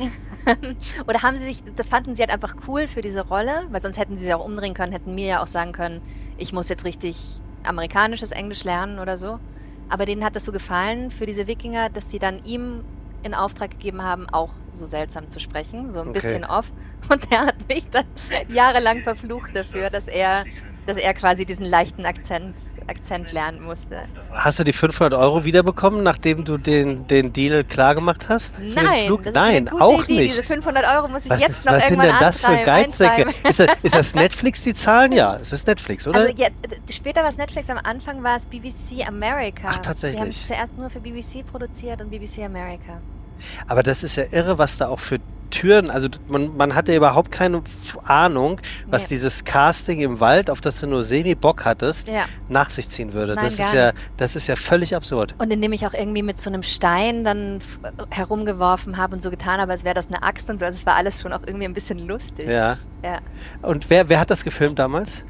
[1.07, 3.97] oder haben sie sich, das fanden sie halt einfach cool für diese Rolle, weil sonst
[3.97, 6.01] hätten sie sich auch umdrehen können, hätten mir ja auch sagen können,
[6.37, 7.17] ich muss jetzt richtig
[7.63, 9.39] amerikanisches Englisch lernen oder so.
[9.93, 12.83] Aber denen hat das so gefallen für diese Wikinger, dass sie dann ihm
[13.21, 16.13] in Auftrag gegeben haben, auch so seltsam zu sprechen, so ein Okay.
[16.13, 16.73] bisschen off.
[17.09, 18.05] Und er hat mich dann
[18.47, 20.47] jahrelang verflucht dafür, dass er,
[20.87, 22.55] dass er quasi diesen leichten Akzent,
[22.87, 24.03] Akzent lernen musste.
[24.31, 28.57] Hast du die 500 Euro wiederbekommen, nachdem du den, den Deal klar gemacht hast?
[28.57, 29.23] Für den Nein, Flug?
[29.23, 30.13] das ist Nein, auch Idee.
[30.13, 30.31] nicht.
[30.33, 32.57] Diese 500 Euro muss ich Was, jetzt ist, noch was sind irgendwann denn das für
[32.57, 33.33] Geizsäcke?
[33.47, 35.11] Ist das, ist das Netflix, die zahlen?
[35.11, 36.19] Ja, es ist Netflix, oder?
[36.19, 36.47] Also ja,
[36.89, 39.67] später war es Netflix, am Anfang war es BBC America.
[39.67, 40.15] Ach, tatsächlich.
[40.17, 43.01] Die haben es zuerst nur für BBC produziert und BBC America.
[43.67, 45.19] Aber das ist ja irre, was da auch für
[45.53, 47.61] Türen, also man, man hatte überhaupt keine
[48.05, 49.07] Ahnung, was Nee.
[49.09, 52.25] dieses Casting im Wald, auf das du nur semi-Bock hattest, Ja.
[52.49, 53.35] nach sich ziehen würde.
[53.35, 55.35] Nein, das, ist ja, das ist ja völlig absurd.
[55.37, 57.59] Und indem ich auch irgendwie mit so einem Stein dann
[58.09, 60.65] herumgeworfen habe und so getan habe, als wäre das eine Axt und so.
[60.65, 62.47] Also es war alles schon auch irgendwie ein bisschen lustig.
[62.47, 62.77] Ja.
[63.03, 63.19] Ja.
[63.61, 65.23] Und wer, wer hat das gefilmt damals?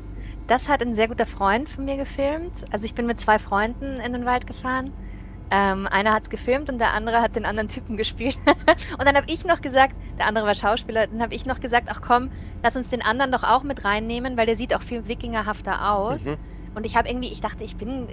[0.48, 2.66] Das hat ein sehr guter Freund von mir gefilmt.
[2.72, 4.92] Also ich bin mit zwei Freunden in den Wald gefahren.
[5.56, 8.40] Ähm, einer hat es gefilmt und der andere hat den anderen Typen gespielt.
[8.98, 11.90] und dann habe ich noch gesagt, der andere war Schauspieler, dann habe ich noch gesagt,
[11.92, 12.32] ach komm,
[12.64, 16.26] lass uns den anderen doch auch mit reinnehmen, weil der sieht auch viel wikingerhafter aus.
[16.26, 16.38] Mhm.
[16.74, 18.08] Und ich habe irgendwie, ich dachte, ich bin,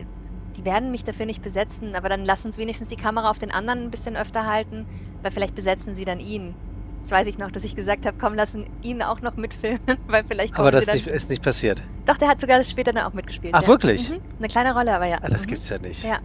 [0.58, 3.50] die werden mich dafür nicht besetzen, aber dann lass uns wenigstens die Kamera auf den
[3.52, 4.84] anderen ein bisschen öfter halten,
[5.22, 6.54] weil vielleicht besetzen sie dann ihn.
[7.00, 10.24] Das weiß ich noch, dass ich gesagt habe, komm, lass ihn auch noch mitfilmen, weil
[10.24, 11.82] vielleicht Aber das nicht, ist nicht passiert.
[12.04, 13.54] Doch, der hat sogar später dann auch mitgespielt.
[13.54, 13.68] Ach, ja.
[13.68, 14.10] wirklich?
[14.10, 14.20] Mhm.
[14.38, 15.16] Eine kleine Rolle, aber ja.
[15.22, 15.46] Ah, das Mhm.
[15.46, 16.04] gibt's ja nicht.
[16.04, 16.18] Ja.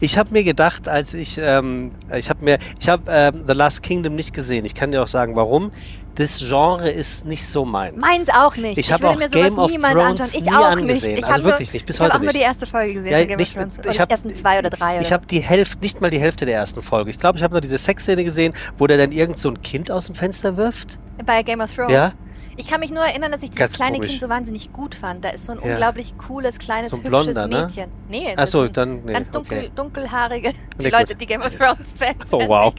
[0.00, 3.82] Ich habe mir gedacht, als ich, ähm, ich habe mir, ich habe ähm, The Last
[3.82, 4.64] Kingdom nicht gesehen.
[4.64, 5.70] Ich kann dir auch sagen, warum.
[6.16, 8.00] Das Genre ist nicht so meins.
[8.00, 8.78] Meins auch nicht.
[8.78, 10.38] Ich habe würde auch mir sowas Game of niemals Thrones anschauen.
[10.38, 11.14] Ich nie auch angesehen.
[11.14, 11.24] nicht.
[11.24, 12.36] Ich also wirklich nur, nicht, bis ich habe heute auch nur nicht.
[12.36, 13.78] die erste Folge gesehen Ja, nicht, of Thrones.
[13.90, 15.00] ich habe die ersten zwei oder drei.
[15.00, 17.10] Ich habe die Hälfte, nicht mal die Hälfte der ersten Folge.
[17.10, 19.90] Ich glaube, ich habe nur diese Sexszene gesehen, wo der dann irgend so ein Kind
[19.90, 21.00] aus dem Fenster wirft.
[21.26, 21.92] bei Game of Thrones.
[21.92, 22.12] Ja.
[22.56, 24.10] Ich kann mich nur erinnern, dass ich dieses Ganz kleine komisch.
[24.10, 25.24] Kind so wahnsinnig gut fand.
[25.24, 25.72] Da ist so ein Ja.
[25.72, 27.62] unglaublich cooles, kleines, So hübsches Blonder, ne?
[27.66, 27.90] Mädchen.
[28.08, 29.70] Nee, Ach so, dann nee, ganz dunkel, okay.
[29.74, 30.52] dunkelhaarige.
[30.78, 31.20] Die Nee, Leute, gut.
[31.20, 32.16] die Game of Thrones Fans.
[32.32, 32.72] Oh, wow.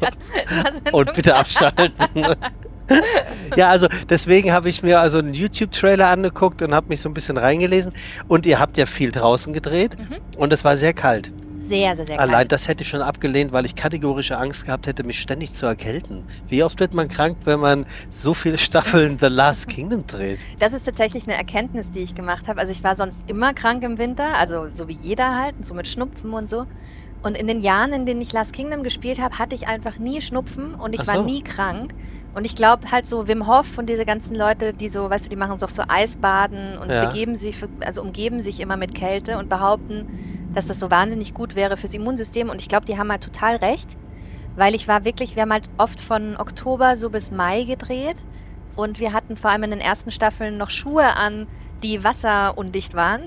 [0.91, 1.91] Und bitte abschalten.
[3.55, 7.13] ja, also deswegen habe ich mir also einen YouTube-Trailer angeguckt und habe mich so ein
[7.15, 7.93] bisschen reingelesen.
[8.27, 10.17] Und ihr habt ja viel draußen gedreht Mhm.
[10.37, 11.31] und es war sehr kalt.
[11.67, 12.51] Sehr, sehr, sehr Allein kalt.
[12.51, 16.23] das hätte ich schon abgelehnt, weil ich kategorische Angst gehabt hätte, mich ständig zu erkälten.
[16.47, 20.45] Wie oft wird man krank, wenn man so viele Staffeln The Last Kingdom dreht?
[20.59, 22.59] Das ist tatsächlich eine Erkenntnis, die ich gemacht habe.
[22.59, 25.87] Also ich war sonst immer krank im Winter, also so wie jeder halt, so mit
[25.87, 26.65] Schnupfen und so.
[27.23, 30.21] Und in den Jahren, in denen ich Last Kingdom gespielt habe, hatte ich einfach nie
[30.21, 31.23] Schnupfen und ich Ach war so.
[31.23, 31.91] nie krank.
[32.35, 35.29] Und ich glaube halt so Wim Hof und diese ganzen Leute, die so, weißt du,
[35.29, 37.05] die machen doch so Eisbaden und Ja.
[37.05, 40.05] begeben sich, für, also umgeben sich immer mit Kälte und behaupten,
[40.53, 42.49] dass das so wahnsinnig gut wäre fürs Immunsystem.
[42.49, 43.87] Und ich glaube, die haben halt total recht,
[44.57, 48.17] weil ich war wirklich, wir haben halt oft von Oktober so bis Mai gedreht
[48.75, 51.47] und wir hatten vor allem in den ersten Staffeln noch Schuhe an,
[51.83, 53.21] die wasserundicht waren.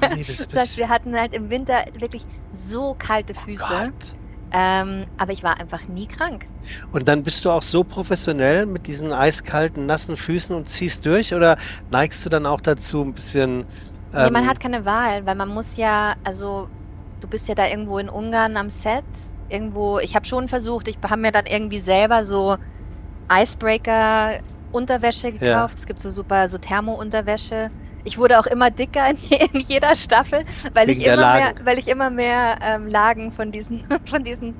[0.00, 3.74] Du liebes Das heißt, wir hatten halt im Winter wirklich so kalte Füße.
[3.74, 4.27] Gott.
[4.52, 6.46] Ähm, aber ich war einfach nie krank.
[6.92, 11.34] Und dann bist du auch so professionell mit diesen eiskalten, nassen Füßen und ziehst durch
[11.34, 11.58] oder
[11.90, 13.66] neigst du dann auch dazu ein bisschen.
[14.12, 16.68] nee, man ähm, hat keine Wahl, weil man muss ja, also
[17.20, 19.04] du bist ja da irgendwo in Ungarn am Set.
[19.50, 22.56] Irgendwo, ich habe schon versucht, ich habe mir dann irgendwie selber so
[23.30, 24.40] Icebreaker
[24.72, 25.42] Unterwäsche gekauft.
[25.42, 25.70] Ja.
[25.74, 27.70] Es gibt so super so Thermo-Unterwäsche.
[28.04, 29.16] Ich wurde auch immer dicker in,
[29.52, 31.66] in jeder Staffel, weil Wegen ich immer mehr, Lagen.
[31.66, 34.54] weil ich immer mehr ähm, Lagen von diesen, von diesen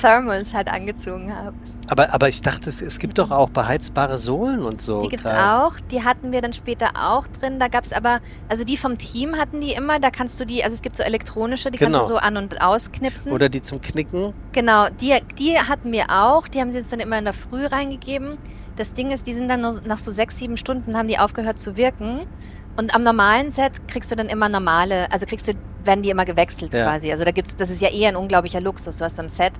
[0.00, 1.54] Thermals halt angezogen habe.
[1.88, 5.02] aber, aber ich dachte, es, es gibt doch auch beheizbare Sohlen und so.
[5.02, 5.54] Die gibt's Kai.
[5.64, 5.74] auch.
[5.90, 7.58] Die hatten wir dann später auch drin.
[7.58, 9.98] Da gab's aber, also die vom Team hatten die immer.
[10.00, 12.08] Da kannst du die, also es gibt so elektronische, die kannst Genau.
[12.08, 13.32] du so an- und ausknipsen.
[13.32, 14.32] Oder die zum Knicken.
[14.52, 16.48] genau, die, die hatten wir auch.
[16.48, 18.38] Die haben sie uns dann immer in der Früh reingegeben.
[18.76, 21.60] Das Ding ist, die sind dann nur nach so sechs, sieben Stunden haben die aufgehört
[21.60, 22.20] zu wirken.
[22.76, 25.52] Und am normalen Set kriegst du dann immer normale, also kriegst du,
[25.84, 26.84] werden die immer gewechselt Ja.
[26.84, 27.10] quasi.
[27.10, 28.96] Also da gibt's, das ist ja eher ein unglaublicher Luxus.
[28.96, 29.52] Du hast am Set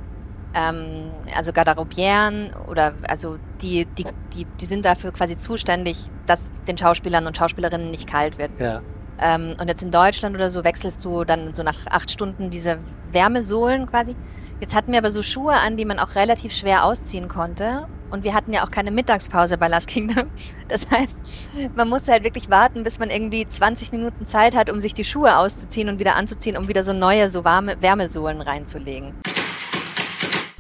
[0.55, 6.79] ähm, also Garderobieren oder also die, die, die, die sind dafür quasi zuständig, dass den
[6.79, 8.50] Schauspielern und Schauspielerinnen nicht kalt wird.
[8.59, 8.83] Ja.
[9.20, 12.79] Ähm, und jetzt in Deutschland oder so wechselst du dann so nach acht Stunden diese
[13.12, 14.16] Wärmesohlen quasi.
[14.61, 17.87] Jetzt hatten wir aber so Schuhe an, die man auch relativ schwer ausziehen konnte.
[18.14, 20.31] Und wir hatten ja auch keine Mittagspause bei Last Kingdom.
[20.68, 24.81] Das heißt, man musste halt wirklich warten, bis man irgendwie 20 Minuten Zeit hat, um
[24.81, 29.12] sich die Schuhe auszuziehen und wieder anzuziehen, um wieder so neue, so warme Wärmesohlen reinzulegen.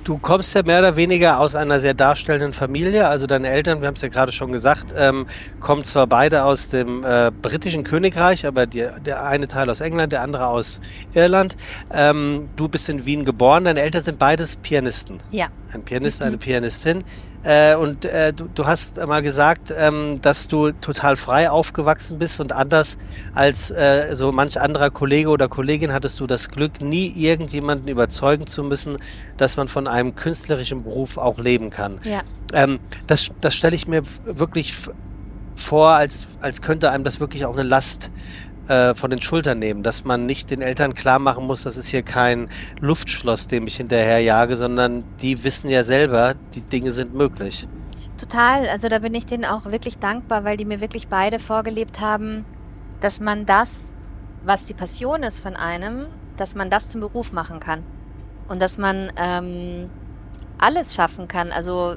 [0.04, 3.08] Du kommst ja mehr oder weniger aus einer sehr darstellenden Familie.
[3.08, 5.26] Also deine Eltern, wir haben es ja gerade schon gesagt, ähm,
[5.60, 10.12] kommen zwar beide aus dem äh, britischen Königreich, aber die, der eine Teil aus England,
[10.12, 10.80] der andere aus
[11.14, 11.56] Irland.
[11.90, 15.20] Ähm, du bist in Wien geboren, deine Eltern sind beides Pianisten.
[15.30, 15.46] Ja.
[15.72, 17.02] Ein Pianist, eine Pianistin.
[17.44, 22.40] Äh, und äh, du, du hast mal gesagt, ähm, dass du total frei aufgewachsen bist
[22.40, 22.96] und anders
[23.34, 28.46] als äh, so manch anderer Kollege oder Kollegin hattest du das Glück, nie irgendjemanden überzeugen
[28.46, 28.96] zu müssen,
[29.36, 32.00] dass man von einem künstlerischen Beruf auch leben kann.
[32.04, 32.22] Ja.
[32.54, 34.74] Ähm, das das stelle ich mir wirklich
[35.56, 38.10] vor, als, als könnte einem das wirklich auch eine Last
[38.68, 41.88] äh, von den Schultern nehmen, dass man nicht den Eltern klar machen muss, das ist
[41.88, 42.48] hier kein
[42.80, 47.66] Luftschloss, dem ich hinterherjage, sondern die wissen ja selber, die Dinge sind möglich.
[48.16, 48.68] Total.
[48.68, 52.44] Also da bin ich denen auch wirklich dankbar, weil die mir wirklich beide vorgelebt haben,
[53.00, 53.94] dass man das,
[54.44, 57.82] was die Passion ist von einem, dass man das zum Beruf machen kann.
[58.48, 59.90] Und dass man ähm,
[60.58, 61.50] alles schaffen kann.
[61.50, 61.96] Also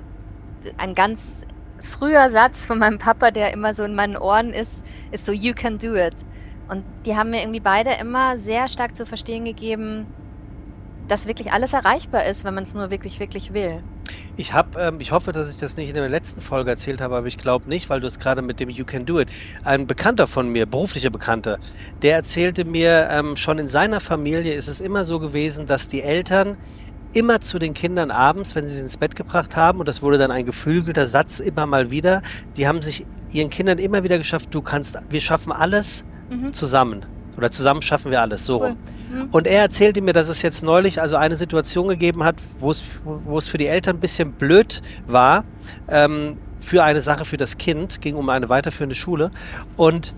[0.78, 1.46] ein ganz
[1.82, 5.54] früher Satz von meinem Papa, der immer so in meinen Ohren ist, ist so, you
[5.54, 6.16] can do it.
[6.70, 10.06] Und die haben mir irgendwie beide immer sehr stark zu verstehen gegeben,
[11.08, 13.82] dass wirklich alles erreichbar ist, wenn man es nur wirklich, wirklich will.
[14.36, 17.16] Ich habe, ähm, ich hoffe, dass ich das nicht in der letzten Folge erzählt habe,
[17.16, 19.30] aber ich glaube nicht, weil du es gerade mit dem You Can Do It.
[19.64, 21.58] Ein Bekannter von mir, beruflicher Bekannter,
[22.02, 26.02] der erzählte mir, ähm, schon in seiner Familie ist es immer so gewesen, dass die
[26.02, 26.58] Eltern
[27.14, 30.18] immer zu den Kindern abends, wenn sie sie ins Bett gebracht haben, und das wurde
[30.18, 32.22] dann ein geflügelter Satz immer mal wieder,
[32.58, 36.54] die haben sich ihren Kindern immer wieder geschafft, du kannst, wir schaffen alles Mhm.
[36.54, 37.06] zusammen.
[37.38, 38.68] Oder zusammen schaffen wir alles, so Cool.
[38.70, 38.78] rum.
[39.14, 39.28] Mhm.
[39.32, 42.84] Und er erzählte mir, dass es jetzt neulich also eine Situation gegeben hat, wo es,
[43.04, 45.44] wo es für die Eltern ein bisschen blöd war,
[45.88, 49.32] ähm, für eine Sache für das Kind, ging um eine weiterführende Schule.
[49.78, 50.14] Und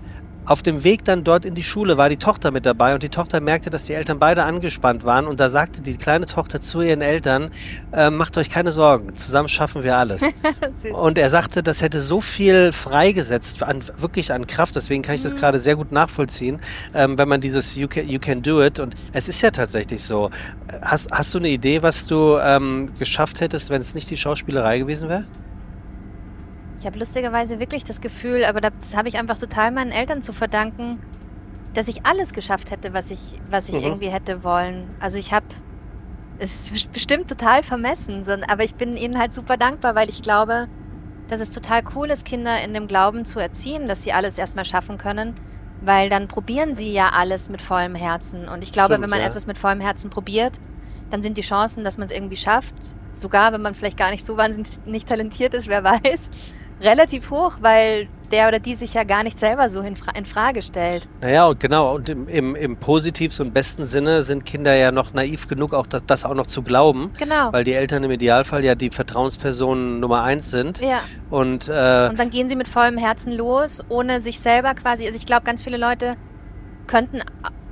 [0.50, 3.08] Auf dem Weg dann dort in die Schule war die Tochter mit dabei und die
[3.08, 6.80] Tochter merkte, dass die Eltern beide angespannt waren und da sagte die kleine Tochter zu
[6.80, 7.52] ihren Eltern,
[7.92, 10.24] äh, macht euch keine Sorgen, zusammen schaffen wir alles.
[10.92, 15.22] und er sagte, das hätte so viel freigesetzt, an, wirklich an Kraft, deswegen kann ich
[15.22, 15.38] das mhm.
[15.38, 16.60] gerade sehr gut nachvollziehen,
[16.94, 20.02] ähm, wenn man dieses you can, you can do it und es ist ja tatsächlich
[20.02, 20.30] so.
[20.82, 24.80] Hast, hast du eine Idee, was du ähm, geschafft hättest, wenn es nicht die Schauspielerei
[24.80, 25.26] gewesen wäre?
[26.80, 30.32] Ich habe lustigerweise wirklich das Gefühl, aber das habe ich einfach total meinen Eltern zu
[30.32, 30.98] verdanken,
[31.74, 33.82] dass ich alles geschafft hätte, was ich, was ich mhm.
[33.82, 34.88] irgendwie hätte wollen.
[34.98, 35.44] Also ich habe,
[36.38, 40.68] es ist bestimmt total vermessen, aber ich bin ihnen halt super dankbar, weil ich glaube,
[41.28, 44.64] dass es total cool ist, Kinder in dem Glauben zu erziehen, dass sie alles erstmal
[44.64, 45.34] schaffen können,
[45.82, 48.48] weil dann probieren sie ja alles mit vollem Herzen.
[48.48, 49.26] Und ich glaube, Stimmt, wenn man ja.
[49.26, 50.58] etwas mit vollem Herzen probiert,
[51.10, 52.74] dann sind die Chancen, dass man es irgendwie schafft,
[53.10, 56.30] sogar wenn man vielleicht gar nicht so wahnsinnig talentiert ist, wer weiß,
[56.80, 60.24] relativ hoch, weil der oder die sich ja gar nicht selber so in, Fra in
[60.24, 61.08] Frage stellt.
[61.20, 65.12] Naja, und genau, und im, im, im positivsten und besten Sinne sind Kinder ja noch
[65.12, 67.10] naiv genug, auch das, das, auch noch zu glauben.
[67.18, 67.52] Genau.
[67.52, 70.80] Weil die Eltern im Idealfall ja die Vertrauenspersonen Nummer eins sind.
[70.80, 71.00] Ja.
[71.28, 75.18] Und, äh, und dann gehen sie mit vollem Herzen los, ohne sich selber quasi, also
[75.18, 76.16] ich glaube, ganz viele Leute
[76.86, 77.20] könnten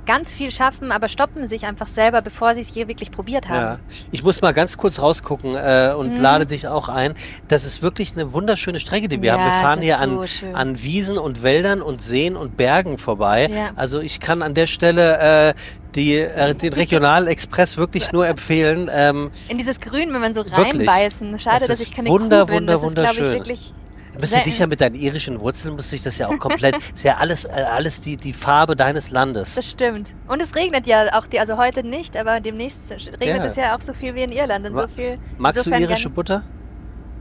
[0.09, 3.61] ganz viel schaffen, aber stoppen sich einfach selber, bevor sie es je wirklich probiert haben.
[3.61, 3.79] Ja.
[4.11, 6.21] Ich muss mal ganz kurz rausgucken äh, und mhm.
[6.21, 7.13] lade dich auch ein.
[7.47, 9.45] Das ist wirklich eine wunderschöne Strecke, die wir ja, haben.
[9.45, 13.51] Wir fahren hier so an, an Wiesen und Wäldern und Seen und Bergen vorbei.
[13.53, 13.69] Ja.
[13.75, 15.53] Also ich kann an der Stelle äh,
[15.93, 18.89] die, äh, den Regionalexpress wirklich nur empfehlen.
[18.91, 21.37] Ähm, In dieses Grün, wenn man so reinbeißen.
[21.37, 22.55] Schade, dass ich keine wunder, Kuh bin.
[22.61, 23.73] Wunder, das ist, glaube ich, wirklich
[24.19, 27.17] müsste dich ja mit deinen irischen Wurzeln, müsste ich das ja auch komplett, ist ja
[27.17, 29.55] alles, äh, alles die, die Farbe deines Landes.
[29.55, 30.13] Das stimmt.
[30.27, 33.45] Und es regnet ja auch, die, also heute nicht, aber demnächst regnet ja.
[33.45, 34.65] es ja auch so viel wie in Irland.
[34.67, 36.43] Und so viel, Magst du irische Butter?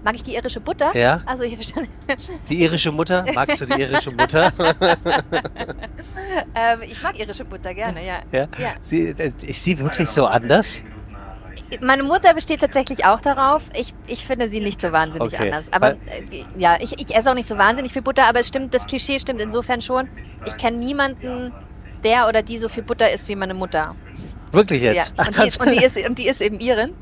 [0.05, 0.97] Mag ich die irische Butter?
[0.97, 1.23] Ja.
[1.27, 1.89] Also ich verstehe.
[2.49, 3.25] Die irische Mutter?
[3.35, 4.53] Magst du die irische Mutter?
[6.55, 8.21] ähm, ich mag irische Butter gerne, ja.
[8.31, 8.49] ja?
[8.59, 8.75] ja.
[8.81, 10.85] Sie, äh, ist sie wirklich so anders?
[11.81, 13.65] Meine Mutter besteht tatsächlich auch darauf.
[13.75, 15.47] Ich, ich finde sie nicht so wahnsinnig okay.
[15.47, 15.73] anders.
[15.73, 15.97] Aber äh,
[16.57, 19.19] ja, ich, ich esse auch nicht so wahnsinnig viel Butter, aber es stimmt, das Klischee
[19.19, 20.09] stimmt insofern schon.
[20.47, 21.53] Ich kenne niemanden,
[22.05, 23.95] der oder die so viel Butter isst wie meine Mutter.
[24.53, 25.15] Wirklich jetzt?
[25.17, 25.25] Ja.
[25.27, 26.95] Und, die ist, und, die ist, und die ist eben Iren.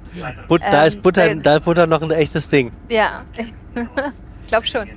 [0.49, 2.73] But, da, ist ähm, Butter, da ist Butter noch ein echtes Ding.
[2.89, 4.91] Ja, ich glaube schon.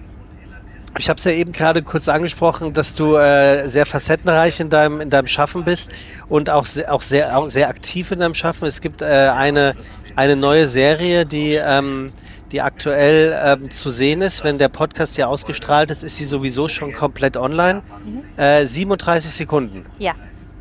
[0.98, 5.02] Ich habe es ja eben gerade kurz angesprochen, dass du äh, sehr facettenreich in deinem,
[5.02, 5.90] in deinem Schaffen bist
[6.28, 8.66] und auch, sehr, auch, sehr, auch sehr aktiv in deinem Schaffen.
[8.66, 9.76] Es gibt äh, eine,
[10.16, 12.12] eine neue Serie, die, ähm,
[12.52, 14.44] die aktuell ähm, zu sehen ist.
[14.44, 17.84] Wenn der Podcast hier ausgestrahlt ist, ist sie sowieso schon komplett online.
[18.04, 18.24] Mhm.
[18.38, 19.86] Äh, 37 Sekunden.
[20.00, 20.14] Ja.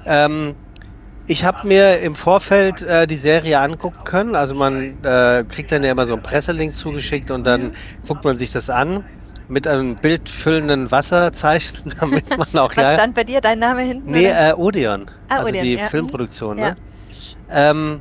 [0.04, 0.54] Ähm,
[1.26, 4.34] ich habe mir im Vorfeld äh, die Serie angucken können.
[4.34, 7.72] Also man äh, kriegt dann ja immer so einen Presselink zugeschickt und dann
[8.06, 9.04] guckt man sich das an
[9.48, 14.10] mit einem bildfüllenden Wasserzeichen, damit man auch Was ja, stand bei dir dein Name hinten?
[14.10, 15.10] Nee, äh, Odeon.
[15.28, 15.88] Ah, also Odeon, die ja.
[15.88, 16.56] Filmproduktion.
[16.56, 16.76] Ne?
[17.50, 17.70] Ja.
[17.70, 18.00] Ähm,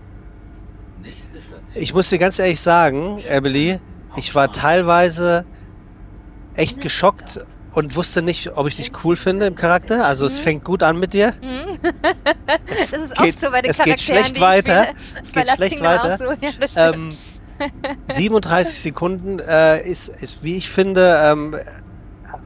[1.74, 3.80] ich muss dir ganz ehrlich sagen, Emily,
[4.16, 5.46] ich war teilweise
[6.56, 7.40] echt geschockt
[7.78, 10.06] und wusste nicht, ob ich dich cool finde im Charakter.
[10.06, 10.28] Also mhm.
[10.28, 11.34] es fängt gut an mit dir.
[11.42, 11.78] Mhm.
[12.82, 14.88] ist oft so es geht schlecht weiter.
[15.22, 16.18] Es geht schlecht weiter.
[16.18, 16.26] So.
[16.76, 17.12] Ja, ähm,
[18.10, 21.56] 37 Sekunden äh, ist, ist, wie ich finde, ähm,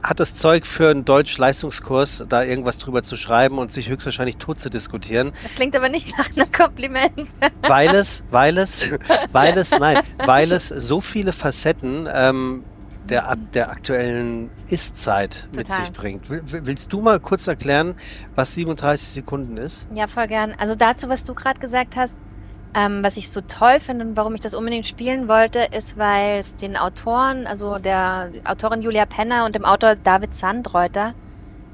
[0.02, 4.58] hat das Zeug für einen Deutsch-Leistungskurs, da irgendwas drüber zu schreiben und sich höchstwahrscheinlich tot
[4.58, 5.32] zu diskutieren.
[5.42, 7.28] Das klingt aber nicht nach einem Kompliment.
[7.62, 8.88] Weil es, weil es,
[9.32, 12.64] weil es, nein, weil es so viele Facetten ähm,
[13.08, 16.26] der, der aktuellen Ist-Zeit mit sich bringt.
[16.28, 17.94] Willst du mal kurz erklären,
[18.34, 19.86] was 37 Sekunden ist?
[19.94, 20.54] Ja, voll gern.
[20.58, 22.20] Also dazu, was du gerade gesagt hast,
[22.74, 26.38] ähm, was ich so toll finde und warum ich das unbedingt spielen wollte, ist, weil
[26.38, 31.14] es den Autoren, also der Autorin Julia Penner und dem Autor David Sandreuter,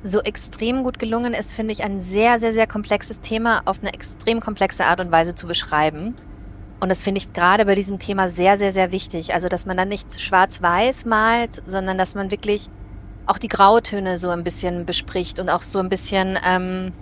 [0.02, 3.92] so extrem gut gelungen ist, finde ich, ein sehr, sehr, sehr komplexes Thema auf eine
[3.92, 6.14] extrem komplexe Art und Weise zu beschreiben.
[6.80, 9.34] Und das finde ich gerade bei diesem Thema sehr, sehr, sehr wichtig.
[9.34, 12.68] Also, dass man dann nicht schwarz-weiß malt, sondern dass man wirklich
[13.26, 16.92] auch die Grautöne so ein bisschen bespricht und auch so ein bisschen ähm,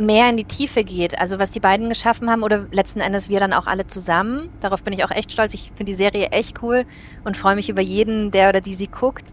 [0.00, 1.18] mehr in die Tiefe geht.
[1.18, 4.48] Also was die beiden geschaffen haben oder letzten Endes wir dann auch alle zusammen.
[4.60, 5.54] Darauf bin ich auch echt stolz.
[5.54, 6.84] Ich finde die Serie echt cool
[7.24, 9.32] und freue mich über jeden, der oder die sie guckt,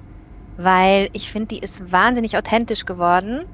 [0.58, 3.46] weil ich finde, die ist wahnsinnig authentisch geworden.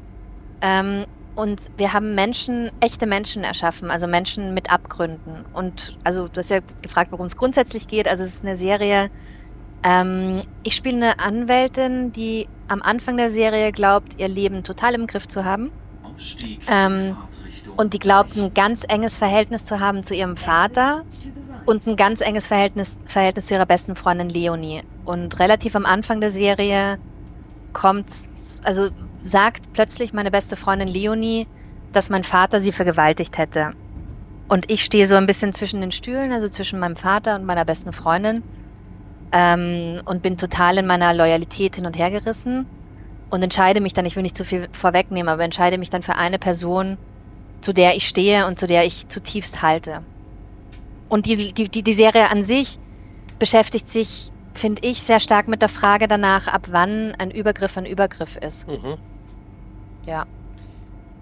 [0.62, 5.46] Ähm, und wir haben Menschen, echte Menschen erschaffen, also Menschen mit Abgründen.
[5.54, 8.08] Und also du hast ja gefragt, worum es grundsätzlich geht.
[8.08, 9.10] Also es ist eine Serie.
[9.84, 15.08] Ähm, ich spiele eine Anwältin, die am Anfang der Serie glaubt, ihr Leben total im
[15.08, 15.72] Griff zu haben
[16.70, 17.18] ähm,
[17.76, 21.04] und die glaubt, ein ganz enges Verhältnis zu haben zu ihrem Vater
[21.66, 24.84] und ein ganz enges Verhältnis, Verhältnis zu ihrer besten Freundin Leonie.
[25.06, 27.00] Und relativ am Anfang der Serie
[27.72, 28.08] kommt,
[28.64, 28.90] also
[29.22, 31.48] sagt plötzlich meine beste Freundin Leonie,
[31.92, 33.74] dass mein Vater sie vergewaltigt hätte.
[34.48, 37.66] Und ich stehe so ein bisschen zwischen den Stühlen, also zwischen meinem Vater und meiner
[37.66, 38.44] besten Freundin.
[39.32, 42.68] Ähm, und bin total in meiner Loyalität hin und her gerissen.
[43.34, 46.18] Und entscheide mich dann, ich will nicht zu viel vorwegnehmen, aber entscheide mich dann für
[46.18, 47.00] eine Person,
[47.62, 50.04] zu der ich stehe und zu der ich zutiefst halte.
[51.10, 52.78] Und die, die, die Serie an sich
[53.40, 57.88] beschäftigt sich, finde ich, sehr stark mit der Frage danach, ab wann ein Übergriff ein
[57.88, 58.68] Übergriff ist.
[58.68, 58.98] Mhm.
[60.06, 60.28] Ja.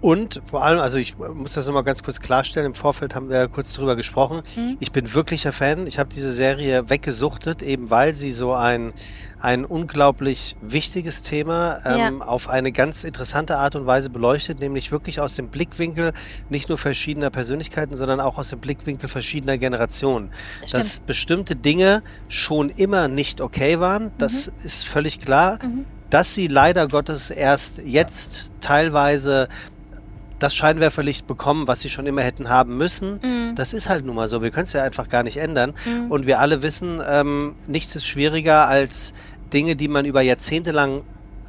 [0.02, 3.46] Und vor allem, also ich muss das nochmal ganz kurz klarstellen, im Vorfeld haben wir
[3.46, 4.42] kurz darüber gesprochen.
[4.56, 4.76] Mhm.
[4.80, 5.86] Ich bin wirklicher Fan.
[5.86, 8.94] Ich habe diese Serie weggesuchtet, eben weil sie so ein,
[9.40, 12.26] ein unglaublich wichtiges Thema ähm, ja.
[12.26, 16.14] auf eine ganz interessante Art und Weise beleuchtet, nämlich wirklich aus dem Blickwinkel
[16.50, 20.32] nicht nur verschiedener Persönlichkeiten, sondern auch aus dem Blickwinkel verschiedener Generationen.
[20.62, 24.52] Das Dass bestimmte Dinge schon immer nicht okay waren, das mhm.
[24.64, 25.60] ist völlig klar.
[25.62, 29.48] Mhm dass sie leider Gottes erst jetzt teilweise
[30.42, 33.20] das Scheinwerferlicht bekommen, was sie schon immer hätten haben müssen.
[33.22, 33.54] Mhm.
[33.54, 34.42] Das ist halt nun mal so.
[34.42, 35.74] Wir können es ja einfach gar nicht ändern.
[35.84, 36.10] Mhm.
[36.10, 39.14] Und wir alle wissen, ähm, nichts ist schwieriger als
[39.52, 41.02] Dinge, die man über Jahrzehnte lang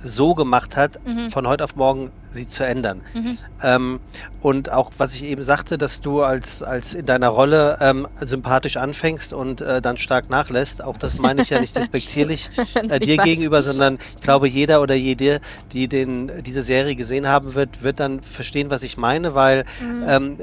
[0.03, 1.29] so gemacht hat, mhm.
[1.29, 3.01] von heute auf morgen sie zu ändern.
[3.13, 3.37] Mhm.
[3.61, 3.99] Ähm,
[4.41, 8.77] und auch, was ich eben sagte, dass du als, als in deiner Rolle ähm, sympathisch
[8.77, 13.17] anfängst und äh, dann stark nachlässt, auch das meine ich ja nicht despektierlich äh, dir
[13.17, 17.99] gegenüber, sondern ich glaube, jeder oder jede, die den, diese Serie gesehen haben wird, wird
[17.99, 20.03] dann verstehen, was ich meine, weil mhm.
[20.07, 20.37] ähm,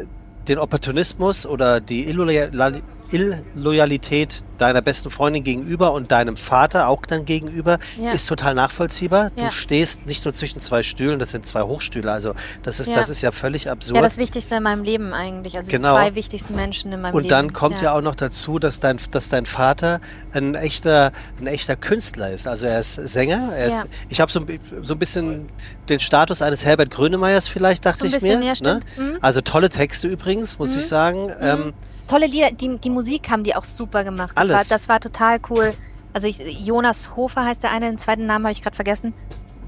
[0.49, 7.25] den Opportunismus oder die Illoyalität Illoyalität deiner besten Freundin gegenüber und deinem Vater auch dann
[7.25, 8.11] gegenüber ja.
[8.11, 9.31] ist total nachvollziehbar.
[9.37, 9.47] Ja.
[9.47, 12.11] Du stehst nicht nur zwischen zwei Stühlen, das sind zwei Hochstühle.
[12.11, 12.95] Also das ist, ja.
[12.95, 13.97] das ist ja völlig absurd.
[13.97, 15.57] Ja, das Wichtigste in meinem Leben eigentlich.
[15.57, 15.89] Also genau.
[15.89, 17.35] die zwei wichtigsten Menschen in meinem und Leben.
[17.35, 17.95] Und dann kommt ja.
[17.95, 20.01] auch noch dazu, dass dein, dass dein Vater
[20.33, 22.47] ein echter, ein echter Künstler ist.
[22.47, 23.53] Also er ist Sänger.
[23.57, 24.45] Er ist, ich habe so,
[24.83, 25.47] so ein bisschen
[25.89, 28.53] den Status eines Herbert Grönemeyers vielleicht, dachte so ich bisschen, mir.
[28.55, 28.81] Ja, ne?
[28.97, 29.19] mhm.
[29.21, 30.81] Also tolle Texte übrigens, muss mhm.
[30.81, 31.27] ich sagen.
[31.27, 31.33] Mhm.
[31.41, 31.75] Ähm,
[32.11, 34.33] tolle Lieder, die, die Musik haben die auch super gemacht.
[34.37, 34.71] Das, Alles.
[34.71, 35.75] War, das war total cool.
[36.13, 39.15] Also ich, Jonas Hofer heißt der eine, den zweiten Namen habe ich gerade vergessen.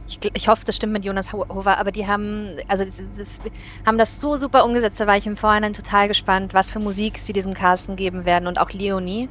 [0.09, 3.41] Ich, ich, hoffe, das stimmt mit Jonas Hofer, aber die haben, also das, das,
[3.87, 5.01] haben das so super umgesetzt.
[5.01, 8.49] Da war ich im Vorhinein total gespannt, was für Musik sie diesem Casten geben werden
[8.49, 9.29] und auch Leonie.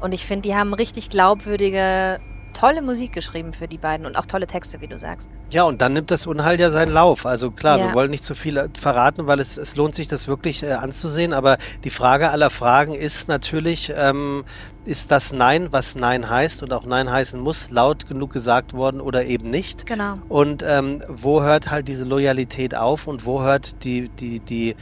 [0.00, 2.20] Und ich finde, die haben richtig glaubwürdige
[2.56, 5.28] tolle Musik geschrieben für die beiden und auch tolle Texte, wie du sagst.
[5.50, 7.26] Ja, und dann nimmt das Unheil ja seinen Lauf.
[7.26, 7.86] Also klar, ja.
[7.88, 10.72] wir wollen nicht zu viel äh, verraten, weil es, es lohnt sich, das wirklich äh,
[10.72, 11.34] anzusehen.
[11.34, 14.44] Aber die Frage aller Fragen ist natürlich, ähm,
[14.86, 19.02] ist das Nein, was Nein heißt und auch Nein heißen muss, laut genug gesagt worden
[19.02, 19.84] oder eben nicht?
[19.84, 20.18] Genau.
[20.28, 24.76] Und ähm, wo hört halt diese Loyalität auf und wo hört die, die, die,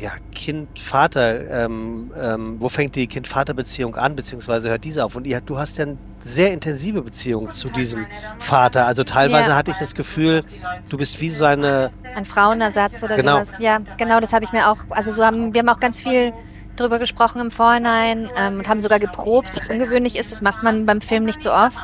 [0.00, 5.16] ja, Kind-Vater, ähm, ähm, wo fängt die Kind-Vater-Beziehung an, beziehungsweise hört diese auf?
[5.16, 8.06] Und ihr, du hast ja eine sehr intensive Beziehung zu diesem
[8.38, 8.86] Vater.
[8.86, 9.56] Also teilweise ja.
[9.56, 10.44] hatte ich das Gefühl,
[10.88, 11.90] du bist wie so eine...
[12.14, 13.34] Ein Frauenersatz oder genau.
[13.36, 13.56] sowas.
[13.58, 16.32] Ja, genau, das habe ich mir auch, also so haben, wir haben auch ganz viel
[16.76, 20.30] drüber gesprochen im Vorhinein ähm, und haben sogar geprobt, was ungewöhnlich ist.
[20.30, 21.78] Das macht man beim Film nicht so oft.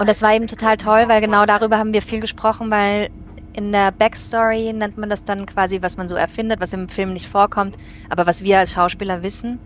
[0.00, 3.10] Und das war eben total toll, weil genau darüber haben wir viel gesprochen, weil
[3.58, 7.12] in der Backstory nennt man das dann quasi, was man so erfindet, was im Film
[7.12, 7.76] nicht vorkommt,
[8.08, 9.58] aber was wir als Schauspieler wissen.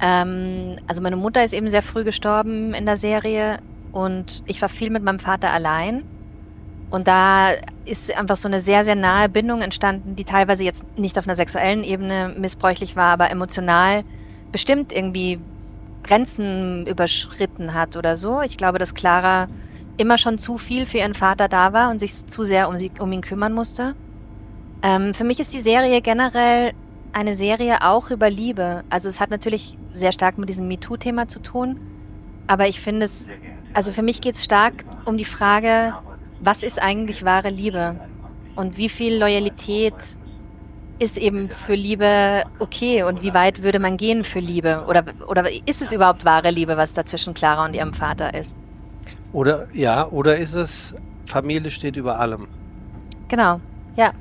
[0.00, 3.58] Ähm, also meine Mutter ist eben sehr früh gestorben in der Serie
[3.92, 6.02] und ich war viel mit meinem Vater allein.
[6.90, 7.50] Und da
[7.84, 11.36] ist einfach so eine sehr, sehr nahe Bindung entstanden, die teilweise jetzt nicht auf einer
[11.36, 14.02] sexuellen Ebene missbräuchlich war, aber emotional
[14.50, 15.38] bestimmt irgendwie
[16.04, 18.40] Grenzen überschritten hat oder so.
[18.40, 19.48] Ich glaube, dass Clara
[19.96, 22.90] immer schon zu viel für ihren Vater da war und sich zu sehr um, sie,
[22.98, 23.94] um ihn kümmern musste.
[24.82, 26.72] Ähm, für mich ist die Serie generell
[27.12, 28.84] eine Serie auch über Liebe.
[28.88, 31.80] Also es hat natürlich sehr stark mit diesem MeToo-Thema zu tun,
[32.46, 33.28] aber ich finde es,
[33.74, 35.94] also für mich geht es stark um die Frage,
[36.40, 38.00] was ist eigentlich wahre Liebe
[38.56, 39.94] und wie viel Loyalität
[40.98, 45.50] ist eben für Liebe okay und wie weit würde man gehen für Liebe oder, oder
[45.66, 48.56] ist es überhaupt wahre Liebe, was da zwischen Clara und ihrem Vater ist?
[49.32, 52.48] Oder ja, oder ist es Familie steht über allem?
[53.28, 53.60] Genau,
[53.96, 54.12] ja.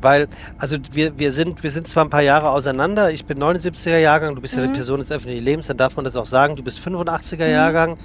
[0.00, 3.10] Weil, also wir, wir, sind, wir sind zwar ein paar Jahre auseinander.
[3.10, 4.60] Ich bin 79er Jahrgang, du bist mhm.
[4.60, 6.56] ja eine Person des öffentlichen Lebens, dann darf man das auch sagen.
[6.56, 7.52] Du bist 85er mhm.
[7.52, 7.96] Jahrgang.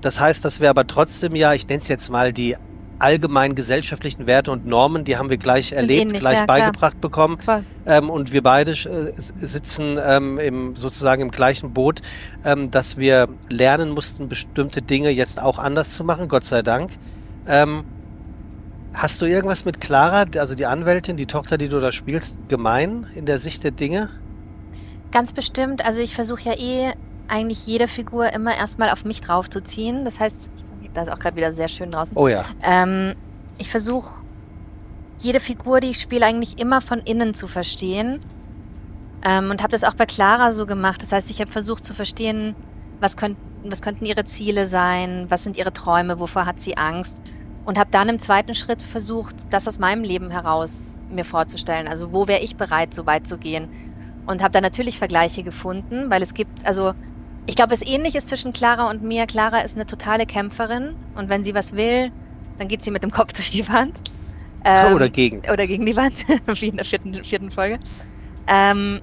[0.00, 2.56] Das heißt, dass wir aber trotzdem ja, ich nenne es jetzt mal die
[3.02, 7.00] allgemeinen gesellschaftlichen Werte und Normen, die haben wir gleich Sind erlebt, ähnlich, gleich ja, beigebracht
[7.00, 7.00] klar.
[7.00, 7.38] bekommen.
[7.84, 12.00] Ähm, und wir beide äh, sitzen ähm, im, sozusagen im gleichen Boot,
[12.44, 16.92] ähm, dass wir lernen mussten, bestimmte Dinge jetzt auch anders zu machen, Gott sei Dank.
[17.46, 17.84] Ähm,
[18.94, 23.06] hast du irgendwas mit Clara, also die Anwältin, die Tochter, die du da spielst, gemein
[23.14, 24.10] in der Sicht der Dinge?
[25.10, 25.84] Ganz bestimmt.
[25.84, 26.92] Also ich versuche ja eh
[27.28, 30.04] eigentlich jede Figur immer erstmal auf mich draufzuziehen.
[30.04, 30.50] Das heißt,
[30.94, 32.16] da ist auch gerade wieder sehr schön draußen.
[32.16, 32.44] Oh ja.
[32.62, 33.14] Ähm,
[33.58, 34.24] ich versuche
[35.20, 38.20] jede Figur, die ich spiele, eigentlich immer von innen zu verstehen.
[39.24, 41.00] Ähm, und habe das auch bei Clara so gemacht.
[41.02, 42.56] Das heißt, ich habe versucht zu verstehen,
[43.00, 47.20] was, könnt, was könnten ihre Ziele sein, was sind ihre Träume, wovor hat sie Angst.
[47.64, 51.86] Und habe dann im zweiten Schritt versucht, das aus meinem Leben heraus mir vorzustellen.
[51.86, 53.68] Also wo wäre ich bereit, so weit zu gehen?
[54.26, 56.94] Und habe da natürlich Vergleiche gefunden, weil es gibt, also
[57.46, 59.26] ich glaube, es ähnlich ist zwischen Clara und mir.
[59.26, 62.12] Clara ist eine totale Kämpferin und wenn sie was will,
[62.58, 64.00] dann geht sie mit dem Kopf durch die Wand.
[64.64, 65.40] Ähm, oder gegen.
[65.50, 67.78] Oder gegen die Wand, wie in der vierten, vierten Folge.
[68.46, 69.00] Ähm,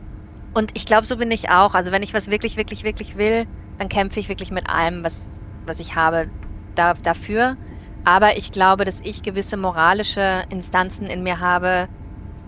[0.54, 1.76] und ich glaube, so bin ich auch.
[1.76, 3.46] Also wenn ich was wirklich, wirklich, wirklich will,
[3.78, 6.30] dann kämpfe ich wirklich mit allem, was, was ich habe,
[6.76, 7.58] da, dafür.
[8.06, 11.90] Aber ich glaube, dass ich gewisse moralische Instanzen in mir habe,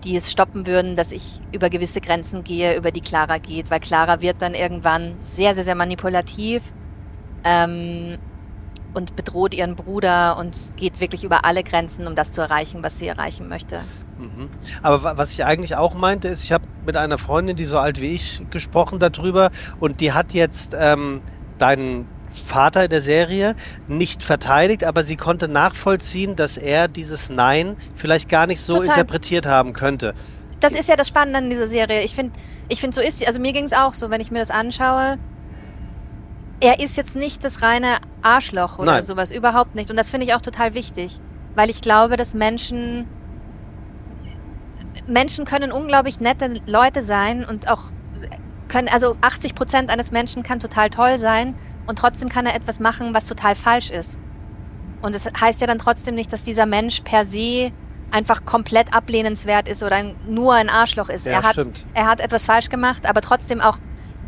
[0.04, 3.80] die es stoppen würden, dass ich über gewisse Grenzen gehe, über die Clara geht, weil
[3.80, 6.72] Clara wird dann irgendwann sehr, sehr, sehr manipulativ
[7.44, 8.18] ähm,
[8.94, 12.98] und bedroht ihren Bruder und geht wirklich über alle Grenzen, um das zu erreichen, was
[12.98, 13.80] sie erreichen möchte.
[14.18, 14.50] Mhm.
[14.82, 18.00] Aber was ich eigentlich auch meinte, ist, ich habe mit einer Freundin, die so alt
[18.00, 19.50] wie ich, gesprochen darüber
[19.80, 21.22] und die hat jetzt ähm,
[21.58, 23.54] deinen Vater der Serie
[23.88, 28.88] nicht verteidigt, aber sie konnte nachvollziehen, dass er dieses Nein vielleicht gar nicht so Total.
[28.88, 30.14] interpretiert haben könnte.
[30.60, 32.02] Das ist ja das Spannende an dieser Serie.
[32.02, 33.26] Ich finde, ich finde, so ist sie.
[33.26, 35.18] Also mir ging es auch so, wenn ich mir das anschaue.
[36.60, 39.02] Er ist jetzt nicht das reine Arschloch oder Nein.
[39.02, 39.90] sowas, überhaupt nicht.
[39.90, 41.18] Und das finde ich auch total wichtig,
[41.56, 43.08] weil ich glaube, dass Menschen
[45.06, 47.82] Menschen können unglaublich nette Leute sein und auch
[48.68, 51.54] können, also 80 Prozent eines Menschen kann total toll sein
[51.86, 54.18] und trotzdem kann er etwas machen, was total falsch ist.
[55.00, 57.72] Und es das heißt ja dann trotzdem nicht, dass dieser Mensch per se
[58.10, 61.26] einfach komplett ablehnenswert ist oder nur ein Arschloch ist.
[61.26, 61.86] Ja, er, hat, stimmt.
[61.94, 63.78] er hat etwas falsch gemacht, aber trotzdem auch,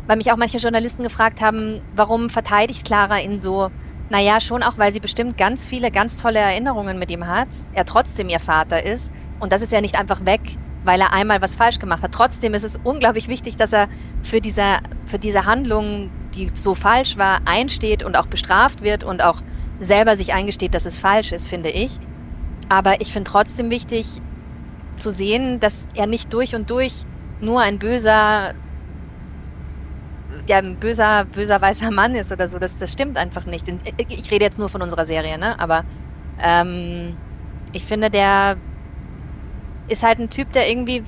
[0.07, 3.71] weil mich auch manche Journalisten gefragt haben, warum verteidigt Clara ihn so?
[4.09, 7.47] Naja, schon auch, weil sie bestimmt ganz viele, ganz tolle Erinnerungen mit ihm hat.
[7.73, 9.11] Er trotzdem ihr Vater ist.
[9.39, 10.41] Und das ist ja nicht einfach weg,
[10.85, 12.11] weil er einmal was falsch gemacht hat.
[12.11, 13.87] Trotzdem ist es unglaublich wichtig, dass er
[14.21, 19.23] für diese, für diese Handlung die so falsch war, einsteht und auch bestraft wird und
[19.23, 19.41] auch
[19.79, 21.97] selber sich eingesteht, dass es falsch ist, finde ich.
[22.69, 24.05] Aber ich finde trotzdem wichtig
[24.95, 27.05] zu sehen, dass er nicht durch und durch
[27.41, 28.53] nur ein böser,
[30.47, 32.59] ja, ein böser, böser weißer Mann ist oder so.
[32.59, 33.65] Das, das stimmt einfach nicht.
[34.07, 35.59] Ich rede jetzt nur von unserer Serie, ne?
[35.59, 35.83] Aber
[36.41, 37.17] ähm,
[37.73, 38.57] ich finde, der
[39.87, 41.03] ist halt ein Typ, der irgendwie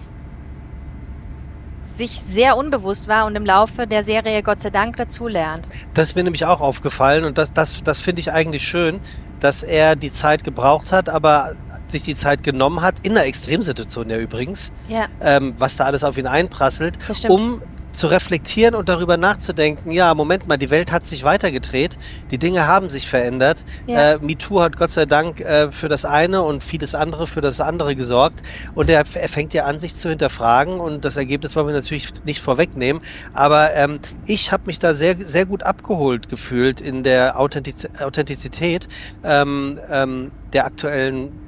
[1.84, 5.69] sich sehr unbewusst war und im Laufe der Serie Gott sei Dank dazulernt.
[5.93, 8.99] Das ist mir nämlich auch aufgefallen und das, das, das finde ich eigentlich schön,
[9.39, 11.53] dass er die Zeit gebraucht hat, aber
[11.86, 15.05] sich die Zeit genommen hat, in einer Extremsituation ja übrigens, ja.
[15.21, 16.97] Ähm, was da alles auf ihn einprasselt,
[17.30, 17.61] um
[17.98, 21.98] zu reflektieren und darüber nachzudenken, ja, Moment mal, die Welt hat sich weitergedreht,
[22.30, 23.66] die Dinge haben sich verändert.
[23.88, 24.14] Ja.
[24.14, 27.60] Äh, MeToo hat Gott sei Dank äh, für das eine und vieles andere für das
[27.60, 28.43] andere gesorgt.
[28.76, 32.24] Und er, er, fängt ja an, sich zu hinterfragen und das Ergebnis wollen wir natürlich
[32.24, 33.02] nicht vorwegnehmen.
[33.34, 38.88] Aber ähm, ich habe mich da sehr, sehr gut abgeholt gefühlt in der Authentiz Authentizität
[39.24, 41.47] ähm, ähm, der aktuellen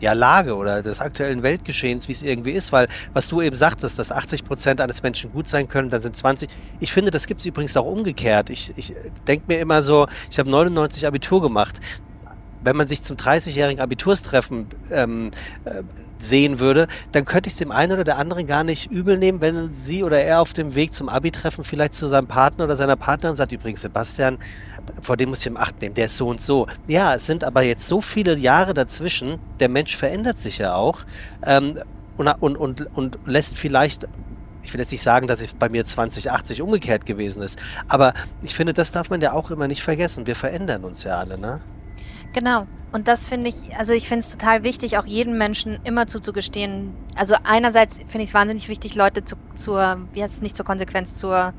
[0.00, 3.98] ja, Lage oder des aktuellen Weltgeschehens, wie es irgendwie ist, weil was du eben sagtest,
[3.98, 6.48] dass 80 Prozent eines Menschen gut sein können, dann sind 20.
[6.80, 8.50] Ich finde, das gibt es übrigens auch umgekehrt.
[8.50, 8.94] Ich, ich
[9.26, 11.80] denke mir immer so, ich habe 99 Abitur gemacht.
[12.62, 15.30] Wenn man sich zum 30-jährigen Abiturstreffen ähm,
[15.64, 15.82] äh,
[16.18, 19.40] sehen würde, dann könnte ich es dem einen oder der anderen gar nicht übel nehmen,
[19.40, 22.96] wenn sie oder er auf dem Weg zum Abi-Treffen vielleicht zu seinem Partner oder seiner
[22.96, 24.38] Partnerin sagt, übrigens, Sebastian,
[25.02, 26.66] vor dem muss ich im Acht nehmen, der ist so und so.
[26.86, 31.00] Ja, es sind aber jetzt so viele Jahre dazwischen, der Mensch verändert sich ja auch
[31.44, 31.78] ähm,
[32.16, 34.08] und, und, und, und lässt vielleicht
[34.60, 38.54] ich will jetzt nicht sagen, dass es bei mir 2080 umgekehrt gewesen ist, aber ich
[38.54, 40.26] finde, das darf man ja auch immer nicht vergessen.
[40.26, 41.62] Wir verändern uns ja alle, ne?
[42.32, 42.66] Genau.
[42.90, 46.94] Und das finde ich, also ich finde es total wichtig, auch jedem Menschen immer zuzugestehen.
[47.16, 50.64] Also einerseits finde ich es wahnsinnig wichtig, Leute zu, zur, wie heißt es nicht zur
[50.64, 51.52] Konsequenz, zur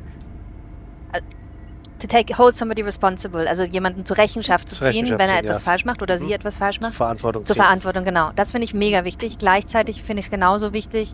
[2.00, 5.60] to take hold somebody responsible, also jemanden zur Rechenschaft zu ziehen, Rechenschaft wenn er etwas
[5.60, 5.64] ja.
[5.64, 6.20] falsch macht oder mhm.
[6.20, 6.92] sie etwas falsch macht.
[6.92, 7.64] Zur Verantwortung Zur ziehen.
[7.64, 8.32] Verantwortung, genau.
[8.36, 9.38] Das finde ich mega wichtig.
[9.38, 11.14] Gleichzeitig finde ich es genauso wichtig,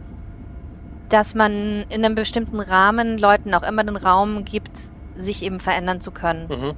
[1.10, 4.78] dass man in einem bestimmten Rahmen Leuten auch immer den Raum gibt,
[5.16, 6.48] sich eben verändern zu können.
[6.48, 6.74] Mhm.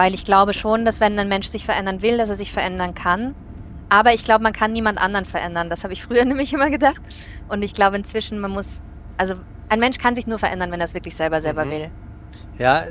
[0.00, 2.94] Weil ich glaube schon, dass wenn ein Mensch sich verändern will, dass er sich verändern
[2.94, 3.34] kann.
[3.90, 5.68] Aber ich glaube, man kann niemand anderen verändern.
[5.68, 7.02] Das habe ich früher nämlich immer gedacht.
[7.50, 8.82] Und ich glaube inzwischen, man muss,
[9.18, 9.34] also
[9.68, 11.70] ein Mensch kann sich nur verändern, wenn er es wirklich selber selber mhm.
[11.70, 11.90] will.
[12.60, 12.84] Ja,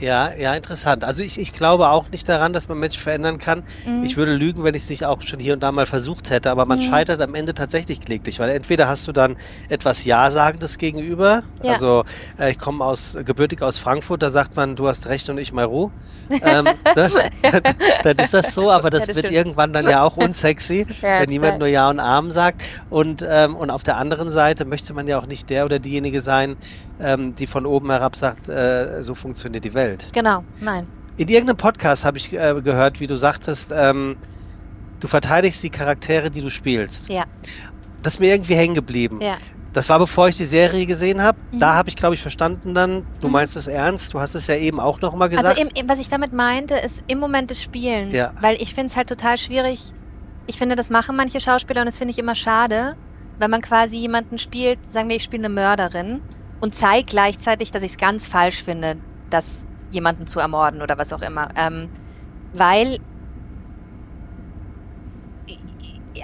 [0.00, 1.02] ja, ja, interessant.
[1.02, 3.62] Also ich, ich glaube auch nicht daran, dass man Menschen verändern kann.
[3.86, 4.02] Mhm.
[4.02, 6.50] Ich würde lügen, wenn ich es nicht auch schon hier und da mal versucht hätte,
[6.50, 6.82] aber man mhm.
[6.82, 9.36] scheitert am Ende tatsächlich kläglich, weil entweder hast du dann
[9.70, 11.72] etwas Ja-Sagendes gegenüber, ja.
[11.72, 12.04] also
[12.38, 15.54] äh, ich komme aus gebürtig aus Frankfurt, da sagt man, du hast recht und ich
[15.54, 15.90] mal Ruhe.
[16.30, 16.64] ähm,
[16.96, 17.10] ne?
[18.02, 19.38] dann, ist das so, aber das ja, das wird stimmt.
[19.38, 22.62] irgendwann dann ja auch unsexy, ja, wenn niemand nur Ja und Arm sagt.
[22.90, 26.20] Und, ähm, und auf der anderen Seite möchte man ja auch nicht der oder diejenige
[26.20, 26.56] sein,
[27.00, 30.10] ähm, die von oben herab sagt, äh, so funktioniert die Welt.
[30.12, 30.86] Genau, nein.
[31.16, 34.16] In irgendeinem Podcast habe ich äh, gehört, wie du sagtest, ähm,
[35.00, 37.08] du verteidigst die Charaktere, die du spielst.
[37.08, 37.24] Ja.
[38.02, 39.20] Das ist mir irgendwie hängen geblieben.
[39.20, 39.36] Ja.
[39.72, 41.38] Das war bevor ich die Serie gesehen habe.
[41.50, 41.58] Mhm.
[41.58, 43.32] Da habe ich, glaube ich, verstanden dann, du mhm.
[43.32, 44.14] meinst es ernst.
[44.14, 45.58] Du hast es ja eben auch noch mal gesagt.
[45.58, 48.12] Also im, was ich damit meinte, ist im Moment des Spielens.
[48.12, 48.32] Ja.
[48.40, 49.92] Weil ich finde es halt total schwierig.
[50.46, 52.96] Ich finde, das machen manche Schauspieler und das finde ich immer schade,
[53.38, 56.20] wenn man quasi jemanden spielt, sagen wir, ich spiele eine Mörderin
[56.64, 58.96] und zeige gleichzeitig, dass ich es ganz falsch finde,
[59.28, 61.50] das jemanden zu ermorden oder was auch immer.
[61.56, 61.90] Ähm,
[62.54, 63.00] weil,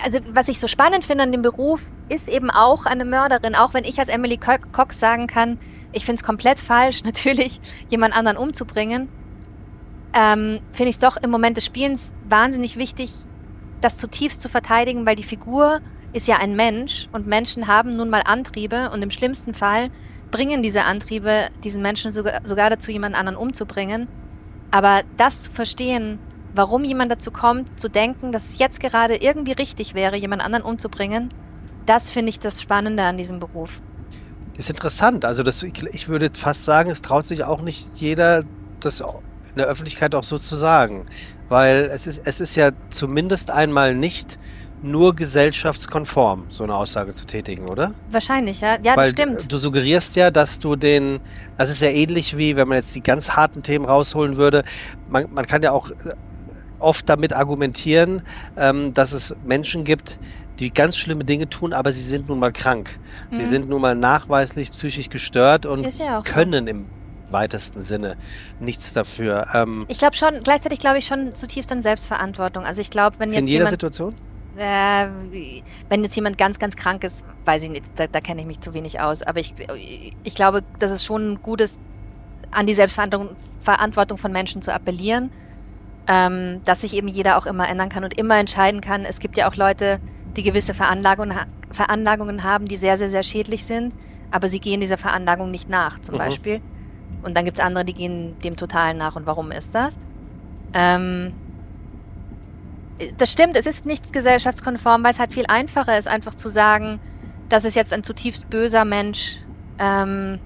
[0.03, 3.75] also was ich so spannend finde an dem Beruf, ist eben auch eine Mörderin, auch
[3.75, 5.59] wenn ich als Emily Cox sagen kann,
[5.93, 7.61] ich finde es komplett falsch, natürlich
[7.91, 9.11] jemand anderen umzubringen,
[10.15, 13.13] ähm, finde ich es doch im Moment des Spielens wahnsinnig wichtig,
[13.83, 15.83] das zutiefst zu verteidigen, weil die Figur
[16.15, 19.91] ist ja ein Mensch und Menschen haben nun mal Antriebe und im schlimmsten Fall
[20.31, 24.09] bringen diese Antriebe diesen Menschen sogar, sogar dazu, jemand anderen umzubringen.
[24.71, 26.19] Aber das zu verstehen,
[26.55, 30.65] warum jemand dazu kommt, zu denken, dass es jetzt gerade irgendwie richtig wäre, jemand anderen
[30.65, 31.29] umzubringen,
[31.87, 33.81] das finde ich das Spannende an diesem Beruf.
[34.57, 35.25] Ist interessant.
[35.25, 38.45] Also das, ich würde fast sagen, es traut sich auch nicht jeder,
[38.81, 41.07] das in der Öffentlichkeit auch so zu sagen.
[41.49, 44.39] Weil es ist, es ist ja zumindest einmal nicht
[44.83, 47.95] nur gesellschaftskonform, so eine Aussage zu tätigen, oder?
[48.11, 48.79] Wahrscheinlich, ja.
[48.83, 49.53] Ja, Weil das stimmt.
[49.53, 51.21] Du suggerierst ja, dass du den,
[51.59, 54.65] das ist ja ähnlich wie, wenn man jetzt die ganz harten Themen rausholen würde,
[55.09, 55.91] man, man kann ja auch
[56.79, 58.23] oft damit argumentieren,
[58.57, 60.19] ähm, dass es Menschen gibt,
[60.59, 62.99] die ganz schlimme Dinge tun, aber sie sind nun mal krank.
[63.31, 63.37] Mhm.
[63.37, 66.71] Sie sind nun mal nachweislich psychisch gestört und ja können so.
[66.71, 66.87] im
[67.31, 68.17] weitesten Sinne
[68.59, 69.47] nichts dafür.
[69.55, 72.65] Ähm, ich glaube schon, gleichzeitig glaube ich schon zutiefst an Selbstverantwortung.
[72.65, 74.15] Also ich glaube, wenn jetzt in jeder jemand, Situation?
[74.57, 75.07] Äh,
[75.89, 78.61] wenn jetzt jemand ganz, ganz krank ist, weiß ich nicht, da, da kenne ich mich
[78.61, 79.23] zu wenig aus.
[79.23, 79.55] Aber ich,
[80.23, 81.81] ich glaube, dass es schon gut ist,
[82.51, 85.31] an die Selbstverantwortung von Menschen zu appellieren,
[86.09, 89.05] ähm, dass sich eben jeder auch immer ändern kann und immer entscheiden kann.
[89.05, 90.01] Es gibt ja auch Leute,
[90.37, 91.39] die gewisse Veranlagungen,
[91.71, 93.95] Veranlagungen haben, die sehr, sehr, sehr schädlich sind,
[94.31, 96.19] aber sie gehen dieser Veranlagung nicht nach, zum mhm.
[96.19, 96.61] Beispiel.
[97.23, 99.15] Und dann gibt es andere, die gehen dem Totalen nach.
[99.15, 99.99] Und warum ist das?
[100.73, 101.33] Ähm,
[103.17, 107.01] das stimmt, es ist nicht gesellschaftskonform, weil es halt viel einfacher ist, einfach zu sagen,
[107.49, 109.39] das ist jetzt ein zutiefst böser Mensch.
[109.79, 110.39] Ähm,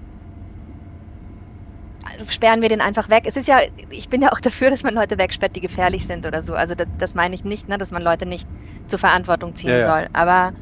[2.29, 3.23] sperren wir den einfach weg.
[3.25, 6.25] Es ist ja, ich bin ja auch dafür, dass man Leute wegsperrt, die gefährlich sind
[6.25, 6.53] oder so.
[6.53, 8.47] Also das, das meine ich nicht, ne, dass man Leute nicht
[8.87, 9.85] zur Verantwortung ziehen ja, ja.
[9.85, 10.09] soll.
[10.13, 10.53] Aber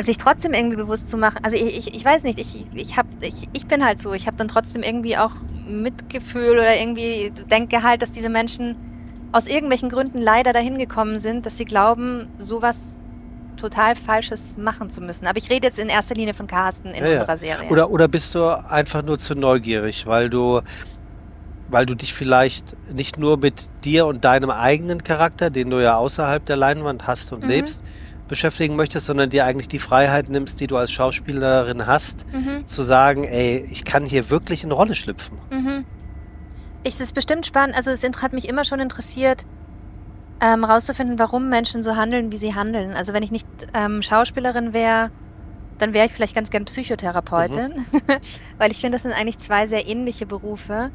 [0.00, 3.06] sich trotzdem irgendwie bewusst zu machen, also ich, ich, ich weiß nicht, ich, ich, hab,
[3.20, 5.32] ich, ich bin halt so, ich habe dann trotzdem irgendwie auch
[5.66, 8.76] Mitgefühl oder irgendwie denke halt, dass diese Menschen
[9.32, 13.02] aus irgendwelchen Gründen leider dahin gekommen sind, dass sie glauben, sowas
[13.56, 15.26] total Falsches machen zu müssen.
[15.26, 17.70] Aber ich rede jetzt in erster Linie von Carsten in ja, unserer Serie.
[17.70, 20.60] Oder, oder bist du einfach nur zu neugierig, weil du,
[21.68, 25.96] weil du dich vielleicht nicht nur mit dir und deinem eigenen Charakter, den du ja
[25.96, 27.50] außerhalb der Leinwand hast und mhm.
[27.50, 27.84] lebst,
[28.28, 32.66] beschäftigen möchtest, sondern dir eigentlich die Freiheit nimmst, die du als Schauspielerin hast, mhm.
[32.66, 35.38] zu sagen, ey, ich kann hier wirklich in Rolle schlüpfen.
[35.50, 35.84] Mhm.
[36.84, 39.46] Es ist bestimmt spannend, also es hat mich immer schon interessiert,
[40.40, 42.94] ähm, rauszufinden, warum Menschen so handeln, wie sie handeln.
[42.94, 45.10] Also wenn ich nicht ähm, Schauspielerin wäre,
[45.78, 48.00] dann wäre ich vielleicht ganz gern Psychotherapeutin, mhm.
[48.58, 50.90] weil ich finde, das sind eigentlich zwei sehr ähnliche Berufe,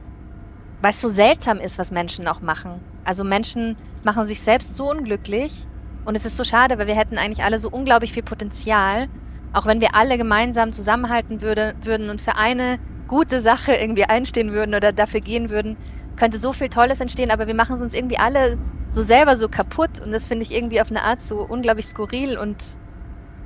[0.81, 2.81] weil es so seltsam ist, was Menschen auch machen.
[3.05, 5.65] Also Menschen machen sich selbst so unglücklich
[6.05, 9.07] und es ist so schade, weil wir hätten eigentlich alle so unglaublich viel Potenzial,
[9.53, 14.51] auch wenn wir alle gemeinsam zusammenhalten würde, würden und für eine gute Sache irgendwie einstehen
[14.51, 15.77] würden oder dafür gehen würden,
[16.15, 18.57] könnte so viel Tolles entstehen, aber wir machen es uns irgendwie alle
[18.91, 22.37] so selber so kaputt und das finde ich irgendwie auf eine Art so unglaublich skurril
[22.37, 22.63] und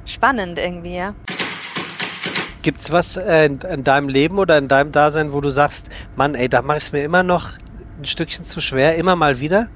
[0.05, 1.15] spannend irgendwie, ja.
[2.61, 6.35] Gibt's was äh, in, in, deinem Leben oder in deinem Dasein, wo du sagst, Mann,
[6.35, 7.49] ey, da mach ich es mir immer noch
[7.97, 9.67] ein Stückchen zu schwer, immer mal wieder?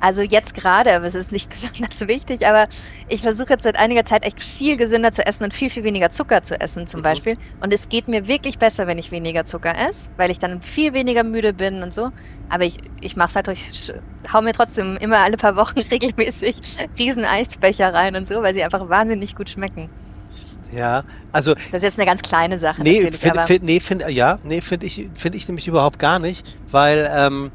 [0.00, 2.68] Also jetzt gerade, aber es ist nicht besonders wichtig, aber
[3.08, 6.10] ich versuche jetzt seit einiger Zeit echt viel gesünder zu essen und viel, viel weniger
[6.10, 7.04] Zucker zu essen zum mhm.
[7.04, 7.36] Beispiel.
[7.60, 10.92] Und es geht mir wirklich besser, wenn ich weniger Zucker esse, weil ich dann viel
[10.92, 12.10] weniger müde bin und so.
[12.48, 13.92] Aber ich, ich mache es halt durch,
[14.32, 16.56] hau mir trotzdem immer alle paar Wochen regelmäßig
[16.98, 19.88] riesen Eisbecher rein und so, weil sie einfach wahnsinnig gut schmecken.
[20.72, 21.54] Ja, also.
[21.54, 22.82] Das ist jetzt eine ganz kleine Sache.
[22.82, 23.14] Nee, find,
[23.46, 27.52] find, nee, find, ja, nee, finde ich, finde ich nämlich überhaupt gar nicht, weil ähm,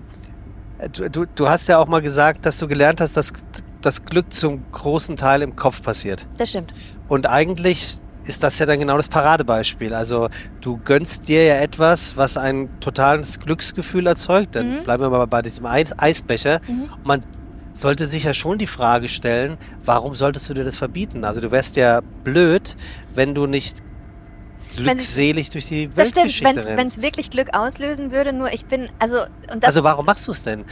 [0.90, 3.34] du, du, du hast ja auch mal gesagt, dass du gelernt hast, dass
[3.82, 6.28] das Glück zum großen Teil im Kopf passiert.
[6.38, 6.74] Das stimmt.
[7.08, 9.94] Und eigentlich ist das ja dann genau das Paradebeispiel.
[9.94, 10.30] Also
[10.62, 14.56] du gönnst dir ja etwas, was ein totales Glücksgefühl erzeugt.
[14.56, 14.84] Dann mhm.
[14.84, 16.62] bleiben wir mal bei diesem Eis Eisbecher.
[16.68, 16.90] Mhm.
[17.04, 17.24] man
[17.74, 21.24] sollte sich ja schon die Frage stellen, warum solltest du dir das verbieten?
[21.24, 22.76] Also du wärst ja blöd,
[23.16, 23.78] wenn du nicht
[24.76, 28.90] glückselig durch die das Weltgeschichte stimmt, wenn es wirklich Glück auslösen würde, nur ich bin,
[29.00, 29.18] also...
[29.52, 30.66] Und also warum machst du es denn?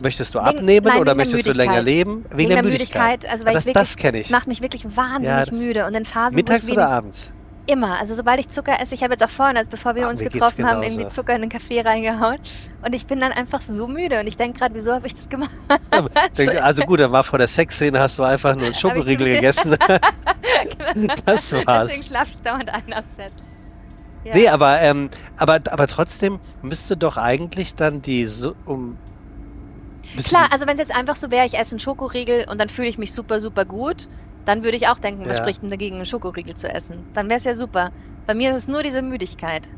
[0.00, 2.24] Möchtest du wegen, abnehmen nein, oder möchtest du länger leben?
[2.30, 3.22] Wegen, wegen der, Müdigkeit.
[3.22, 3.30] Müdigkeit.
[3.30, 4.22] Also weil das, ich wirklich, das kenne ich.
[4.24, 7.30] Das macht mich wirklich wahnsinnig ja, müde und in Phasen, Mittags oder abends?
[7.66, 7.98] Immer.
[7.98, 10.20] Also sobald ich Zucker esse, ich habe jetzt auch vorhin, also bevor wir Ach, uns
[10.20, 12.38] getroffen haben, irgendwie Zucker in den Kaffee reingehauen.
[12.84, 15.28] Und ich bin dann einfach so müde und ich denke gerade, wieso habe ich das
[15.28, 15.50] gemacht?
[16.62, 19.76] also gut, dann war vor der Sexszene, hast du einfach nur einen Schokoriegel gegessen.
[20.94, 21.14] genau.
[21.24, 21.88] Das war's.
[21.88, 23.32] Deswegen schlafe ich dauernd ein am Set.
[24.22, 24.34] Ja.
[24.34, 28.96] Nee, aber, ähm, aber, aber trotzdem müsste doch eigentlich dann die so, um
[30.24, 32.88] Klar, also wenn es jetzt einfach so wäre, ich esse einen Schokoriegel und dann fühle
[32.88, 34.08] ich mich super, super gut,
[34.46, 35.42] dann würde ich auch denken, was ja.
[35.42, 37.04] spricht denn dagegen, einen Schokoriegel zu essen?
[37.12, 37.90] Dann wäre es ja super.
[38.26, 39.68] Bei mir ist es nur diese Müdigkeit.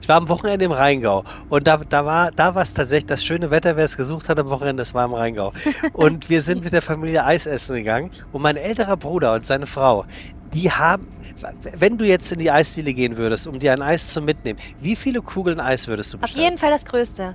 [0.00, 3.24] Ich war am Wochenende im Rheingau und da, da war da war es tatsächlich das
[3.24, 5.52] schöne Wetter, wer es gesucht hat am Wochenende, das war im Rheingau.
[5.94, 9.64] Und wir sind mit der Familie Eis essen gegangen und mein älterer Bruder und seine
[9.64, 10.04] Frau,
[10.52, 11.08] die haben,
[11.78, 14.96] wenn du jetzt in die Eisdiele gehen würdest, um dir ein Eis zu mitnehmen, wie
[14.96, 16.40] viele Kugeln Eis würdest du bestellen?
[16.40, 17.34] Auf jeden Fall das größte.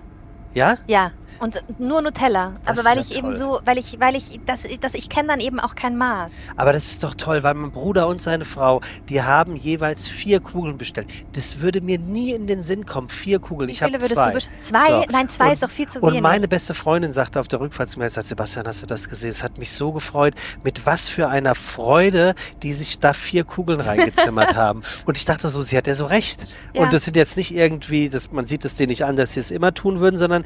[0.54, 0.78] Ja?
[0.86, 1.12] Ja.
[1.40, 2.54] Und nur Nutella.
[2.66, 3.18] Das aber weil ich toll.
[3.18, 6.34] eben so, weil ich, weil ich, das, das ich kenne dann eben auch kein Maß.
[6.56, 10.40] Aber das ist doch toll, weil mein Bruder und seine Frau, die haben jeweils vier
[10.40, 11.08] Kugeln bestellt.
[11.34, 13.10] Das würde mir nie in den Sinn kommen.
[13.10, 13.68] Vier Kugeln.
[13.68, 14.38] Wie ich habe zwei.
[14.58, 14.88] Zwei?
[14.88, 15.06] So.
[15.10, 16.16] Nein, zwei und, ist doch viel zu wenig.
[16.16, 19.10] Und meine beste Freundin sagte auf der Rückfahrt zu mir, sagt, Sebastian, hast du das
[19.10, 19.30] gesehen?
[19.30, 20.34] Es hat mich so gefreut,
[20.64, 24.82] mit was für einer Freude, die sich da vier Kugeln reingezimmert haben.
[25.06, 26.46] Und ich dachte so, sie hat ja so recht.
[26.74, 26.82] Ja.
[26.82, 29.40] Und das sind jetzt nicht irgendwie, das, man sieht es denen nicht an, dass sie
[29.40, 30.44] es immer tun würden, sondern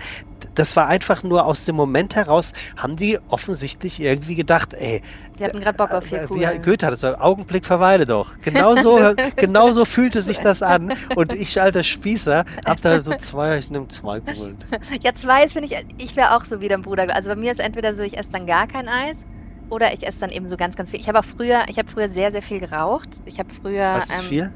[0.56, 5.02] das war einfach nur aus dem Moment heraus, haben die offensichtlich irgendwie gedacht, ey.
[5.40, 6.52] Die hatten gerade Bock auf vier Kugeln.
[6.54, 8.32] Wie Goethe hat es gesagt, Augenblick verweile doch.
[8.42, 9.00] Genauso,
[9.36, 10.94] genauso fühlte sich das an.
[11.16, 14.58] Und ich, alter Spießer, hab da so zwei, ich nehme zwei Kugeln.
[15.02, 17.14] Ja, zwei ist, finde ich, ich wäre auch so wie dein Bruder.
[17.16, 19.26] Also bei mir ist entweder so, ich esse dann gar kein Eis
[19.70, 21.00] oder ich esse dann eben so ganz, ganz viel.
[21.00, 23.10] Ich habe auch früher, ich habe früher sehr, sehr viel geraucht.
[23.26, 23.96] Ich habe früher.
[23.96, 24.54] Was ist ähm, viel?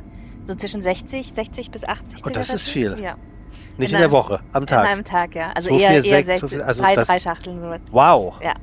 [0.47, 2.23] So zwischen 60, 60 bis 80.
[2.23, 2.97] Und oh, das ist viel.
[3.01, 3.15] Ja.
[3.77, 4.79] Nicht in, in der Woche, am Tag.
[4.79, 5.51] An einem Tag, ja.
[5.53, 7.81] Also 2, eher, 4, 6, eher 60, also drei, drei Schachteln sowas.
[7.91, 8.35] Wow.
[8.41, 8.53] Ja.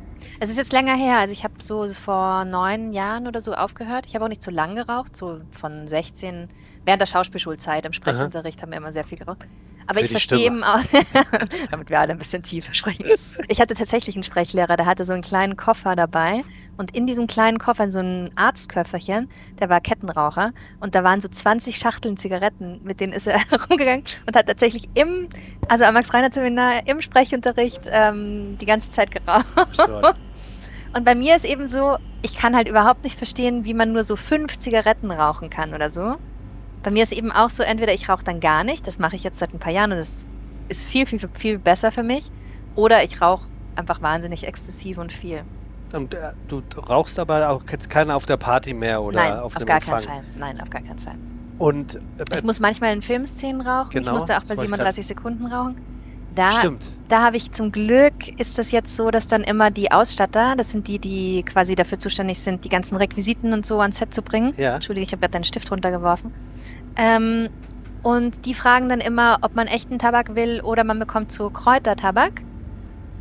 [0.40, 1.18] Es ist jetzt länger her.
[1.18, 4.06] Also ich habe so vor neun Jahren oder so aufgehört.
[4.06, 6.48] Ich habe auch nicht so lang geraucht, so von 16,
[6.84, 8.62] während der Schauspielschulzeit im Sprechunterricht Aha.
[8.62, 9.38] haben wir immer sehr viel geraucht.
[9.86, 10.80] Aber Für ich verstehe eben auch,
[11.70, 13.04] damit wir alle ein bisschen tiefer sprechen.
[13.48, 16.44] Ich hatte tatsächlich einen Sprechlehrer, der hatte so einen kleinen Koffer dabei
[16.76, 19.28] und in diesem kleinen Koffer so ein Arztköfferchen,
[19.58, 24.04] der war Kettenraucher und da waren so 20 Schachteln Zigaretten, mit denen ist er herumgegangen
[24.26, 25.28] und hat tatsächlich im,
[25.68, 29.46] also am Max-Reiner-Seminar im Sprechunterricht ähm, die ganze Zeit geraucht.
[29.56, 30.16] Absurd.
[30.94, 34.02] Und bei mir ist eben so, ich kann halt überhaupt nicht verstehen, wie man nur
[34.02, 36.16] so fünf Zigaretten rauchen kann oder so.
[36.82, 39.24] Bei mir ist eben auch so, entweder ich rauche dann gar nicht, das mache ich
[39.24, 40.26] jetzt seit ein paar Jahren und das
[40.68, 42.30] ist viel, viel, viel besser für mich,
[42.74, 45.44] oder ich rauche einfach wahnsinnig exzessiv und viel.
[45.92, 49.44] Und äh, du rauchst aber auch jetzt keiner auf der Party mehr oder Nein, auf,
[49.44, 50.02] auf dem gar Empfang?
[50.02, 50.24] keinen Fall.
[50.38, 51.16] Nein, auf gar keinen Fall.
[51.58, 51.98] Und äh,
[52.36, 53.90] ich muss manchmal in Filmszenen rauchen.
[53.90, 55.76] Genau, ich musste auch bei 37 Sekunden rauchen.
[56.34, 56.90] Da, Stimmt.
[57.08, 60.72] Da habe ich zum Glück, ist das jetzt so, dass dann immer die Ausstatter, das
[60.72, 64.22] sind die, die quasi dafür zuständig sind, die ganzen Requisiten und so ans Set zu
[64.22, 64.54] bringen.
[64.56, 64.76] Ja.
[64.76, 66.32] Entschuldige, ich habe gerade deinen Stift runtergeworfen.
[66.96, 67.48] Ähm,
[68.02, 72.42] und die fragen dann immer, ob man echten Tabak will oder man bekommt so Kräutertabak.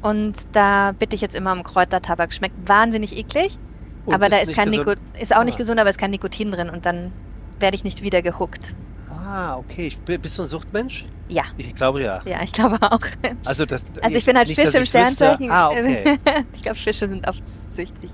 [0.01, 2.33] Und da bitte ich jetzt immer um Kräutertabak.
[2.33, 3.59] Schmeckt wahnsinnig eklig,
[4.05, 5.57] und aber da ist kein Nikotin, ist auch nicht ah.
[5.57, 7.11] gesund, aber ist kein Nikotin drin und dann
[7.59, 8.73] werde ich nicht wieder gehuckt.
[9.09, 9.87] Ah, okay.
[9.87, 11.05] Ich, bist du ein Suchtmensch?
[11.29, 11.43] Ja.
[11.57, 12.21] Ich glaube ja.
[12.25, 12.99] Ja, ich glaube auch.
[13.45, 15.49] Also, das, also ich bin halt nicht, Fisch im Sternzeichen.
[15.51, 16.17] Ah, okay.
[16.53, 18.11] ich glaube, Fische sind oft süchtig.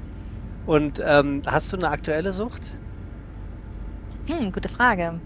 [0.65, 2.61] Und ähm, hast du eine aktuelle Sucht?
[4.27, 5.07] Hm, gute Frage.
[5.13, 5.21] Hm,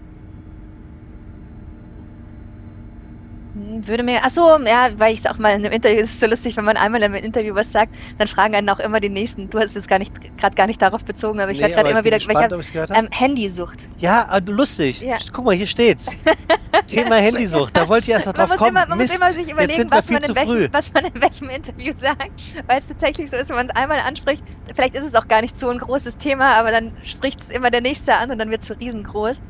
[3.54, 6.20] würde mir, ach so, ja, weil ich es auch mal in einem Interview, es ist
[6.20, 8.98] so lustig, wenn man einmal in einem Interview was sagt, dann fragen einen auch immer
[8.98, 9.50] die Nächsten.
[9.50, 11.90] Du hast es gar nicht, gerade gar nicht darauf bezogen, aber ich nee, werde gerade
[11.90, 13.80] immer wieder, gespannt, welcher, ähm, Handysucht.
[13.98, 15.02] Ja, ah, lustig.
[15.02, 15.16] Ja.
[15.32, 16.10] Guck mal, hier steht's.
[16.86, 18.70] Thema Handysucht, da wollte ich erst noch drauf man kommen.
[18.70, 21.48] Immer, man Mist, muss immer sich überlegen, was man, in welchem, was man in welchem
[21.50, 22.30] Interview sagt,
[22.66, 24.42] weil es tatsächlich so ist, wenn man es einmal anspricht,
[24.74, 27.70] vielleicht ist es auch gar nicht so ein großes Thema, aber dann spricht es immer
[27.70, 29.42] der Nächste an und dann wird es so riesengroß.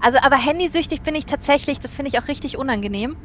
[0.00, 3.16] Also, aber handysüchtig bin ich tatsächlich, das finde ich auch richtig unangenehm.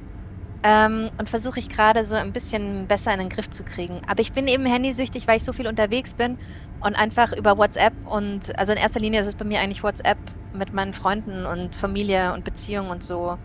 [0.63, 4.01] Ähm, und versuche ich gerade so ein bisschen besser in den Griff zu kriegen.
[4.07, 6.37] Aber ich bin eben handysüchtig, weil ich so viel unterwegs bin
[6.81, 10.17] und einfach über WhatsApp und also in erster Linie ist es bei mir eigentlich WhatsApp
[10.53, 13.37] mit meinen Freunden und Familie und Beziehungen und so.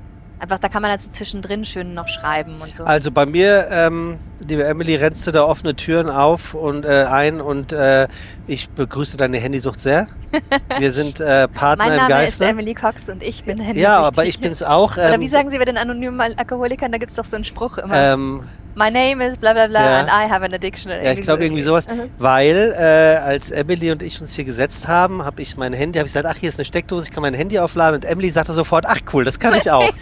[0.43, 2.83] Einfach, da kann man also zwischendrin schön noch schreiben und so.
[2.83, 4.19] Also bei mir, ähm,
[4.49, 8.09] liebe Emily, rennst du da offene Türen auf und äh, ein und äh,
[8.49, 10.09] ich begrüße deine Handysucht sehr.
[10.81, 12.43] Wir sind äh, Partner mein Name im Geiste.
[12.43, 13.85] ist Emily Cox und ich bin Handysüchtig.
[13.85, 14.93] ja, aber ich bin's auch.
[14.97, 16.91] Oder ähm, wie sagen Sie bei den anonymen Alkoholikern?
[16.91, 17.95] Da gibt es doch so einen Spruch immer.
[17.95, 18.43] ähm,
[18.75, 20.01] My name is bla bla bla Ja.
[20.01, 20.91] and I have an addiction.
[20.91, 21.87] Ja, ich glaube irgendwie sowas.
[21.89, 22.11] Mhm.
[22.19, 26.07] Weil äh, als Emily und ich uns hier gesetzt haben, habe ich mein Handy, habe
[26.07, 28.53] ich gesagt, ach hier ist eine Steckdose, ich kann mein Handy aufladen und Emily sagte
[28.55, 29.93] sofort, ach cool, das kann ich auch.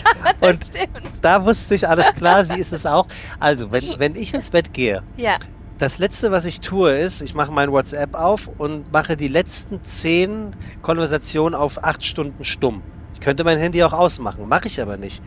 [0.40, 0.90] und Stimmt.
[1.20, 3.06] da wusste ich, alles klar, sie ist es auch.
[3.40, 5.36] Also, wenn, wenn ich ins Bett gehe, Ja.
[5.78, 9.82] das letzte, was ich tue, ist, ich mache mein WhatsApp auf und mache die letzten
[9.82, 12.82] zehn Konversationen auf acht Stunden stumm.
[13.14, 15.20] Ich könnte mein Handy auch ausmachen, mache ich aber nicht.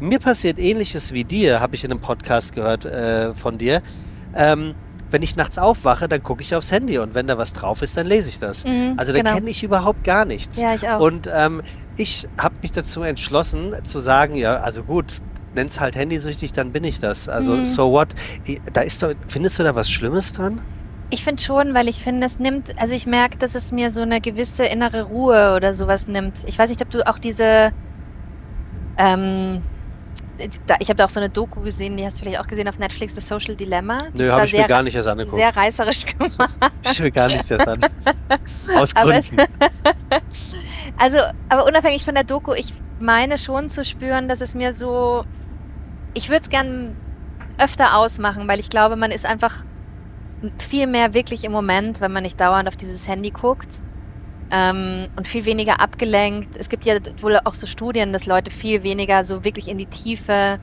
[0.00, 3.80] Mir passiert ähnliches wie dir, habe ich in einem Podcast gehört äh, von dir.
[4.34, 4.74] Ähm,
[5.10, 7.96] wenn ich nachts aufwache, dann gucke ich aufs Handy und wenn da was drauf ist,
[7.96, 8.64] dann lese ich das.
[8.64, 9.34] Mhm, also da genau.
[9.34, 10.60] kenne ich überhaupt gar nichts.
[10.60, 10.98] Ja, ich auch.
[11.00, 11.62] Und ähm,
[11.96, 15.14] ich habe mich dazu entschlossen zu sagen, ja, also gut,
[15.54, 17.28] nenn's halt handysüchtig, dann bin ich das.
[17.28, 17.64] Also Mhm.
[17.64, 18.08] so what?
[18.72, 20.60] Da ist doch, findest du da was Schlimmes dran?
[21.10, 24.02] Ich finde schon, weil ich finde, es nimmt, also ich merke, dass es mir so
[24.02, 26.40] eine gewisse innere Ruhe oder sowas nimmt.
[26.48, 27.68] Ich weiß nicht, ob du auch diese,
[28.98, 29.62] ähm,
[30.38, 32.78] ich habe da auch so eine Doku gesehen, die hast du vielleicht auch gesehen auf
[32.78, 34.08] Netflix, The Social Dilemma.
[34.14, 35.36] Die Nö, habe ich mir gar nicht erst angeguckt.
[35.36, 36.58] sehr reißerisch gemacht.
[36.90, 37.80] ich mir gar nicht erst an.
[38.76, 39.36] Aus Aber- Gründen.
[40.96, 41.18] Also,
[41.48, 45.24] aber unabhängig von der Doku, ich meine schon zu spüren, dass es mir so,
[46.14, 46.94] ich würde es gern
[47.58, 49.64] öfter ausmachen, weil ich glaube, man ist einfach
[50.58, 53.82] viel mehr wirklich im Moment, wenn man nicht dauernd auf dieses Handy guckt
[54.50, 56.56] ähm, und viel weniger abgelenkt.
[56.56, 59.86] Es gibt ja wohl auch so Studien, dass Leute viel weniger so wirklich in die
[59.86, 60.58] Tiefe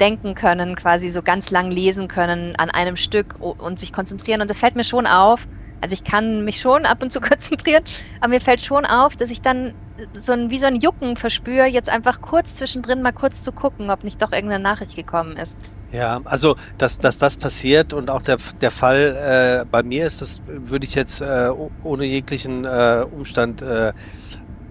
[0.00, 4.40] denken können, quasi so ganz lang lesen können an einem Stück und sich konzentrieren.
[4.40, 5.46] Und das fällt mir schon auf.
[5.84, 7.84] Also ich kann mich schon ab und zu konzentrieren,
[8.20, 9.74] aber mir fällt schon auf, dass ich dann
[10.14, 13.90] so ein, wie so ein Jucken verspüre, jetzt einfach kurz zwischendrin mal kurz zu gucken,
[13.90, 15.58] ob nicht doch irgendeine Nachricht gekommen ist.
[15.92, 20.22] Ja, also dass, dass das passiert und auch der, der Fall äh, bei mir ist,
[20.22, 21.50] das würde ich jetzt äh,
[21.82, 23.92] ohne jeglichen äh, Umstand äh,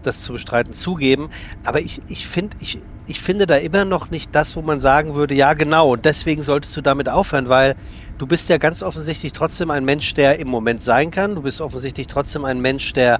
[0.01, 1.29] das zu bestreiten zugeben.
[1.63, 5.13] Aber ich, ich finde, ich, ich finde da immer noch nicht das, wo man sagen
[5.13, 7.75] würde, ja genau, deswegen solltest du damit aufhören, weil
[8.17, 11.35] du bist ja ganz offensichtlich trotzdem ein Mensch, der im Moment sein kann.
[11.35, 13.19] Du bist offensichtlich trotzdem ein Mensch, der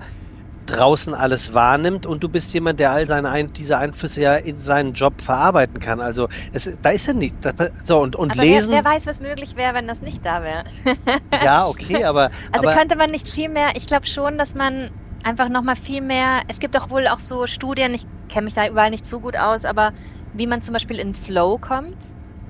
[0.66, 4.60] draußen alles wahrnimmt und du bist jemand, der all seine Ein diese Einflüsse ja in
[4.60, 6.00] seinen Job verarbeiten kann.
[6.00, 7.36] Also es, da ist ja nicht.
[7.42, 7.52] Da,
[7.84, 8.72] so und, und aber lesen.
[8.72, 10.64] Wer, wer weiß, was möglich wäre, wenn das nicht da wäre.
[11.44, 14.92] ja, okay, aber, Also aber könnte man nicht viel mehr, ich glaube schon, dass man
[15.24, 18.68] einfach nochmal viel mehr, es gibt doch wohl auch so Studien, ich kenne mich da
[18.68, 19.94] überall nicht so gut aus, aber
[20.34, 21.98] wie man zum Beispiel in Flow kommt.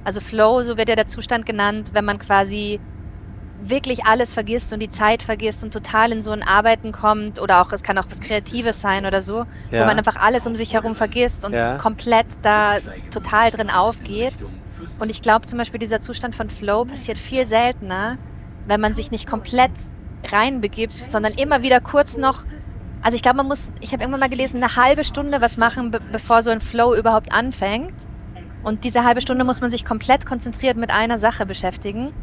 [0.03, 2.79] Also Flow, so wird ja der Zustand genannt, wenn man quasi
[3.61, 7.61] wirklich alles vergisst und die Zeit vergisst und total in so ein Arbeiten kommt oder
[7.61, 9.85] auch, es kann auch was Kreatives sein oder so, wo Ja.
[9.85, 11.77] man einfach alles um sich herum vergisst und Ja.
[11.77, 12.79] komplett da
[13.09, 14.33] total drin aufgeht.
[14.99, 18.17] Und ich glaube zum Beispiel, dieser Zustand von Flow passiert viel seltener,
[18.67, 19.71] wenn man sich nicht komplett
[20.29, 22.43] reinbegibt, sondern immer wieder kurz noch.
[23.01, 25.91] Also ich glaube, man muss, ich habe irgendwann mal gelesen, eine halbe Stunde was machen,
[25.91, 27.93] be bevor so ein Flow überhaupt anfängt.
[28.63, 32.13] Und diese halbe Stunde muss man sich komplett konzentriert mit einer Sache beschäftigen.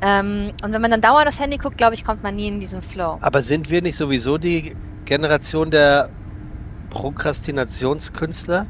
[0.00, 2.60] Ähm, und wenn man dann dauernd aufs Handy guckt, glaube ich, kommt man nie in
[2.60, 3.18] diesen Flow.
[3.20, 6.10] aber sind wir nicht sowieso die Generation der
[6.90, 8.66] Prokrastinationskünstler?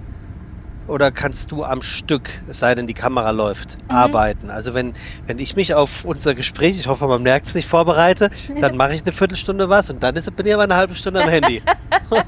[0.89, 3.91] Oder kannst du am Stück, es sei denn, die Kamera läuft, Mhm.
[3.95, 4.51] arbeiten?
[4.51, 4.95] Also wenn,
[5.27, 8.31] wenn ich mich auf unser Gespräch, ich hoffe, man merkt es nicht, vorbereite,
[8.61, 11.23] dann mache ich eine Viertelstunde was und dann ist, bin ich aber eine halbe Stunde
[11.23, 11.63] am Handy.
[12.11, 12.25] und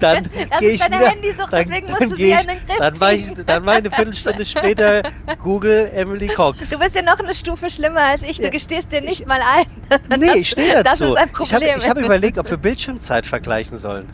[0.00, 2.56] dann das gehe ich wieder, Handysucht, dann, deswegen dann musst du sie ich, in den
[2.66, 5.02] Griff dann mache ich, dann mache ich eine Viertelstunde später
[5.42, 6.70] Google Emily Cox.
[6.70, 8.38] Du bist ja noch eine Stufe schlimmer als ich.
[8.38, 10.18] Du Ja, gestehst dir nicht ich- mal ein.
[10.18, 11.14] Nee, ich stehe Das dazu.
[11.14, 11.78] ist ein ich habe Problem.
[11.78, 14.08] ich hab überlegt, ob wir Bildschirmzeit vergleichen sollen.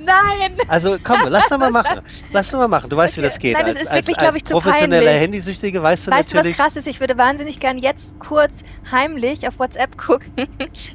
[0.00, 0.56] Nein!
[0.68, 2.00] Also komm, lass doch mal machen.
[2.32, 2.90] Lass doch mal machen.
[2.90, 3.28] Du weißt, wie Okay.
[3.28, 3.52] das geht.
[3.54, 5.10] Nein, das als ist als, wirklich, als glaub ich, zu professioneller.
[5.12, 6.56] Handysüchtige weißt du Weißt du, was natürlich.
[6.56, 6.86] krass ist?
[6.88, 10.32] Ich würde wahnsinnig gern jetzt kurz heimlich auf WhatsApp gucken,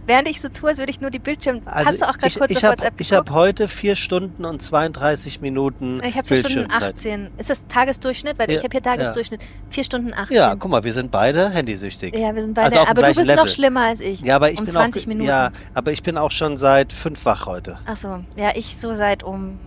[0.05, 1.61] während ich so tue, als würde ich nur die Bildschirm.
[1.65, 3.39] Also Hast du auch gerade kurz ich auf hab, WhatsApp Ich habe geguckt?
[3.39, 6.95] heute vier Stunden und 32 Minuten Ich habe vier Stunden Bildschirmzeit.
[6.95, 7.29] 18.
[7.37, 8.37] Ist das Tagesdurchschnitt?
[8.39, 9.41] Weil Ja, ich habe hier Tagesdurchschnitt.
[9.69, 10.35] Vier Stunden 18.
[10.37, 12.15] Ja, guck mal, wir sind beide handysüchtig.
[12.15, 12.77] Ja, wir sind beide.
[12.77, 13.35] Also aber du bist Level.
[13.35, 14.21] noch schlimmer als ich.
[14.21, 15.27] Ja, aber ich um bin 20 auch, Minuten.
[15.27, 17.79] Ja, aber ich bin auch schon seit fünf wach heute.
[17.85, 19.57] Ach so, ja, ich so seit um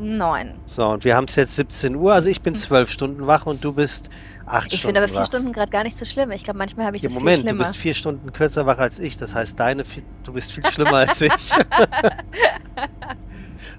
[0.00, 0.52] neun.
[0.66, 3.64] So, und wir haben es jetzt 17 Uhr, also ich bin zwölf Stunden wach und
[3.64, 4.10] du bist
[4.46, 5.26] acht Ich Stunden finde aber vier wach.
[5.26, 6.30] Stunden gerade gar nicht so schlimm.
[6.32, 7.64] Ich glaube, manchmal habe ich Ja, das Moment, viel du schlimmer.
[7.64, 9.16] bist vier Stunden kürzer wach als ich.
[9.16, 9.84] Das heißt, deine,
[10.24, 11.32] du bist viel schlimmer als ich.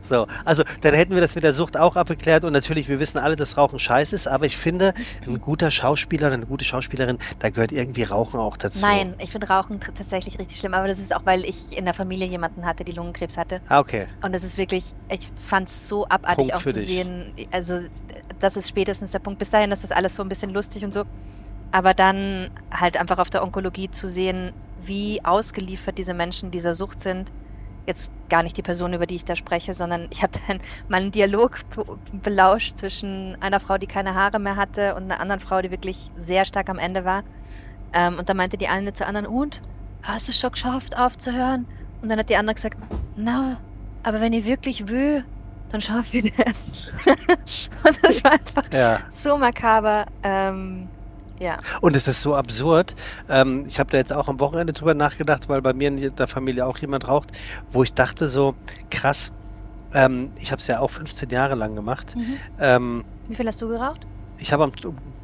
[0.08, 3.18] So, also dann hätten wir das mit der Sucht auch abgeklärt und natürlich, wir wissen
[3.18, 4.94] alle, dass Rauchen scheiße ist, aber ich finde,
[5.26, 8.86] ein guter Schauspieler oder eine gute Schauspielerin, da gehört irgendwie Rauchen auch dazu.
[8.86, 11.94] Nein, ich finde Rauchen tatsächlich richtig schlimm, aber das ist auch, weil ich in der
[11.94, 13.62] Familie jemanden hatte, die Lungenkrebs hatte.
[13.68, 14.08] Ah, okay.
[14.22, 16.88] Und das ist wirklich, ich fand es so abartig Punkt auch für zu dich.
[16.88, 17.34] sehen.
[17.52, 17.80] Also,
[18.40, 19.40] das ist spätestens der Punkt.
[19.40, 21.04] Bis dahin ist das alles so ein bisschen lustig und so.
[21.72, 27.02] Aber dann halt einfach auf der Onkologie zu sehen, wie ausgeliefert diese Menschen dieser Sucht
[27.02, 27.32] sind.
[27.86, 31.02] Jetzt gar nicht die Person, über die ich da spreche, sondern ich habe dann mal
[31.02, 35.40] einen Dialog be belauscht zwischen einer Frau, die keine Haare mehr hatte und einer anderen
[35.40, 37.24] Frau, die wirklich sehr stark am Ende war.
[37.94, 39.62] Ähm, und da meinte die eine zur anderen, und?
[40.04, 41.66] Hast du schon geschafft aufzuhören?
[42.02, 42.78] Und dann hat die andere gesagt,
[43.16, 43.58] na,
[44.04, 45.24] aber wenn ihr wirklich will,
[45.70, 46.92] dann schafft ihr das.
[47.84, 49.00] und das war einfach Ja.
[49.10, 50.06] so makaber.
[50.24, 50.90] Ähm,
[51.40, 51.58] ja.
[51.82, 52.96] Und es ist so absurd.
[53.30, 56.28] Ähm, ich habe da jetzt auch am Wochenende drüber nachgedacht, weil bei mir in der
[56.28, 57.30] Familie auch jemand raucht,
[57.72, 58.56] wo ich dachte so,
[58.90, 59.32] krass,
[59.94, 62.16] ähm, ich habe es ja auch 15 Jahre lang gemacht.
[62.16, 62.38] Mhm.
[62.60, 64.06] Ähm, Wie viel hast du geraucht?
[64.38, 64.70] ich habe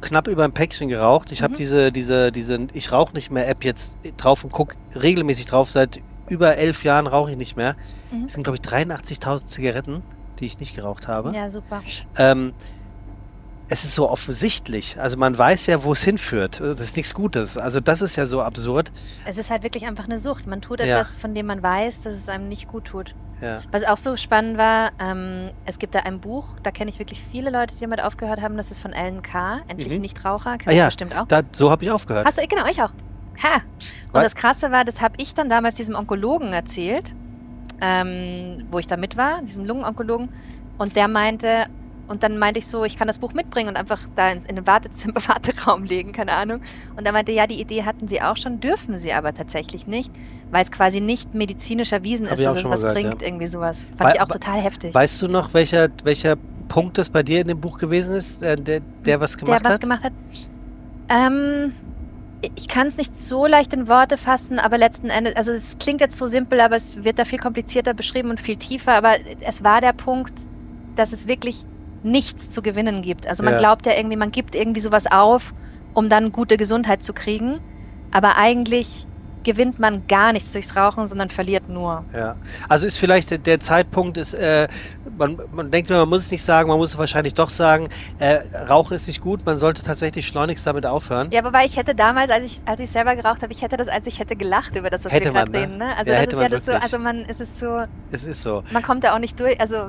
[0.00, 1.32] knapp über ein Päckchen geraucht.
[1.32, 1.56] Ich habe Mhm.
[1.58, 5.70] diese, diese, diese Ich rauche nicht mehr App jetzt drauf und gucke regelmäßig drauf.
[5.70, 7.76] Seit über elf Jahren rauche ich nicht mehr.
[8.10, 8.24] Mhm.
[8.24, 10.02] Es sind, glaube ich, 83.000 Zigaretten,
[10.40, 11.32] die ich nicht geraucht habe.
[11.34, 11.82] Ja, super.
[12.16, 12.54] Ähm,
[13.72, 15.00] es ist so offensichtlich.
[15.00, 16.60] Also man weiß ja, wo es hinführt.
[16.60, 17.56] Das ist nichts Gutes.
[17.56, 18.92] Also das ist ja so absurd.
[19.24, 20.46] Es ist halt wirklich einfach eine Sucht.
[20.46, 20.86] Man tut Ja.
[20.86, 23.14] etwas, von dem man weiß, dass es einem nicht gut tut.
[23.40, 23.60] Ja.
[23.72, 27.20] Was auch so spannend war, ähm, es gibt da ein Buch, da kenne ich wirklich
[27.20, 28.56] viele Leute, die damit aufgehört haben.
[28.56, 30.00] Das ist von Ellen K., Endlich Mhm.
[30.02, 30.58] Nichtraucher.
[30.58, 31.26] Kennst Ah du ja, bestimmt auch.
[31.26, 32.26] Da, so habe ich aufgehört.
[32.26, 32.90] Hast du, genau, ich auch.
[33.42, 33.54] Ha!
[33.56, 34.24] Und Was?
[34.24, 37.14] das Krasse war, das habe ich dann damals diesem Onkologen erzählt,
[37.80, 40.28] ähm, wo ich da mit war, diesem Lungenonkologen.
[40.78, 41.66] Und der meinte,
[42.12, 44.56] und dann meinte ich so, ich kann das Buch mitbringen und einfach da in, in
[44.56, 46.60] den Wartezimmer, Warteraum legen, keine Ahnung.
[46.94, 50.12] Und er meinte, ja, die Idee hatten sie auch schon, dürfen sie aber tatsächlich nicht,
[50.50, 53.28] weil es quasi nicht medizinisch erwiesen ist, dass es was gehört, bringt, ja.
[53.28, 53.80] irgendwie sowas.
[53.96, 54.94] Fand Wei- ich auch total heftig.
[54.94, 56.36] Weißt du noch, welcher, welcher
[56.68, 59.64] Punkt das bei dir in dem Buch gewesen ist, äh, der, der was gemacht der
[59.64, 59.80] was hat?
[59.80, 60.12] gemacht hat.
[61.08, 61.72] Ähm,
[62.56, 66.02] ich kann es nicht so leicht in Worte fassen, aber letzten Endes, also es klingt
[66.02, 69.64] jetzt so simpel, aber es wird da viel komplizierter beschrieben und viel tiefer, aber es
[69.64, 70.34] war der Punkt,
[70.96, 71.64] dass es wirklich
[72.02, 73.26] nichts zu gewinnen gibt.
[73.26, 73.58] Also man Ja.
[73.58, 75.54] glaubt ja irgendwie, man gibt irgendwie sowas auf,
[75.94, 77.60] um dann gute Gesundheit zu kriegen,
[78.10, 79.06] aber eigentlich
[79.44, 82.04] gewinnt man gar nichts durchs Rauchen, sondern verliert nur.
[82.14, 82.36] Ja.
[82.68, 84.68] Also ist vielleicht der, Zeitpunkt, ist, äh,
[85.18, 87.88] man, man denkt immer, man muss es nicht sagen, man muss es wahrscheinlich doch sagen,
[88.20, 88.36] äh,
[88.68, 91.28] Rauchen ist nicht gut, man sollte tatsächlich schleunigst damit aufhören.
[91.32, 93.88] Ja, wobei ich hätte damals, als ich, als ich selber geraucht habe, ich hätte das,
[93.88, 95.58] als ich hätte gelacht über das, was Hätte wir gerade ne?
[95.58, 95.78] reden.
[95.78, 95.96] Ne?
[95.96, 97.80] Also Ja, das ist ja das so, also man, es ist so,
[98.12, 98.62] Es ist so.
[98.70, 99.86] man kommt da auch nicht durch, also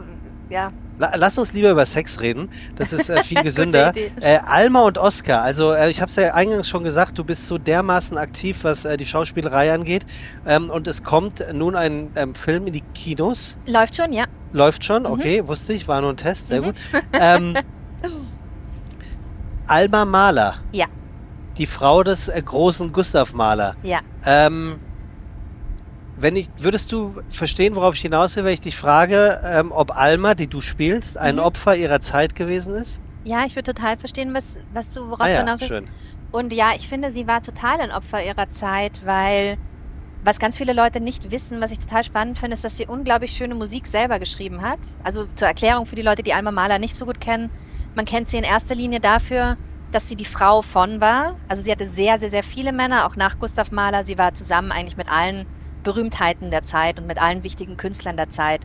[0.49, 0.71] ja.
[0.99, 2.49] La lass uns lieber über Sex reden.
[2.75, 3.93] Das ist äh, viel gesünder.
[4.21, 7.47] Äh, Alma und Oscar, also äh, ich habe es ja eingangs schon gesagt, du bist
[7.47, 10.05] so dermaßen aktiv, was äh, die Schauspielerei angeht.
[10.45, 13.57] Ähm, und es kommt nun ein ähm, Film in die Kinos.
[13.65, 14.25] Läuft schon, ja.
[14.51, 15.09] Läuft schon, Mhm.
[15.09, 16.65] okay, wusste ich, war nur ein Test, sehr Mhm.
[16.65, 16.75] gut.
[17.13, 17.57] Ähm,
[19.67, 20.55] Alma Mahler.
[20.71, 20.85] Ja.
[21.57, 23.75] Die Frau des äh, großen Gustav Mahler.
[23.83, 23.99] Ja.
[24.25, 24.75] Ähm,
[26.23, 29.95] wenn ich, würdest du verstehen, worauf ich hinaus will, wenn ich dich frage, ähm, ob
[29.95, 31.41] Alma, die du spielst, ein Mhm.
[31.41, 33.01] Opfer ihrer Zeit gewesen ist?
[33.25, 35.73] Ja, ich würde total verstehen, was, was du, worauf ah du ja, hinaus willst.
[35.73, 35.87] schön.
[36.31, 39.57] Und ja, ich finde, sie war total ein Opfer ihrer Zeit, weil
[40.23, 43.31] was ganz viele Leute nicht wissen, was ich total spannend finde, ist, dass sie unglaublich
[43.33, 44.79] schöne Musik selber geschrieben hat.
[45.03, 47.49] Also zur Erklärung für die Leute, die Alma Mahler nicht so gut kennen.
[47.95, 49.57] Man kennt sie in erster Linie dafür,
[49.91, 51.35] dass sie die Frau von war.
[51.49, 54.05] Also sie hatte sehr, sehr, sehr viele Männer, auch nach Gustav Mahler.
[54.05, 55.45] Sie war zusammen eigentlich mit allen
[55.83, 58.61] Berühmtheiten der Zeit und mit allen wichtigen Künstlern der Zeit.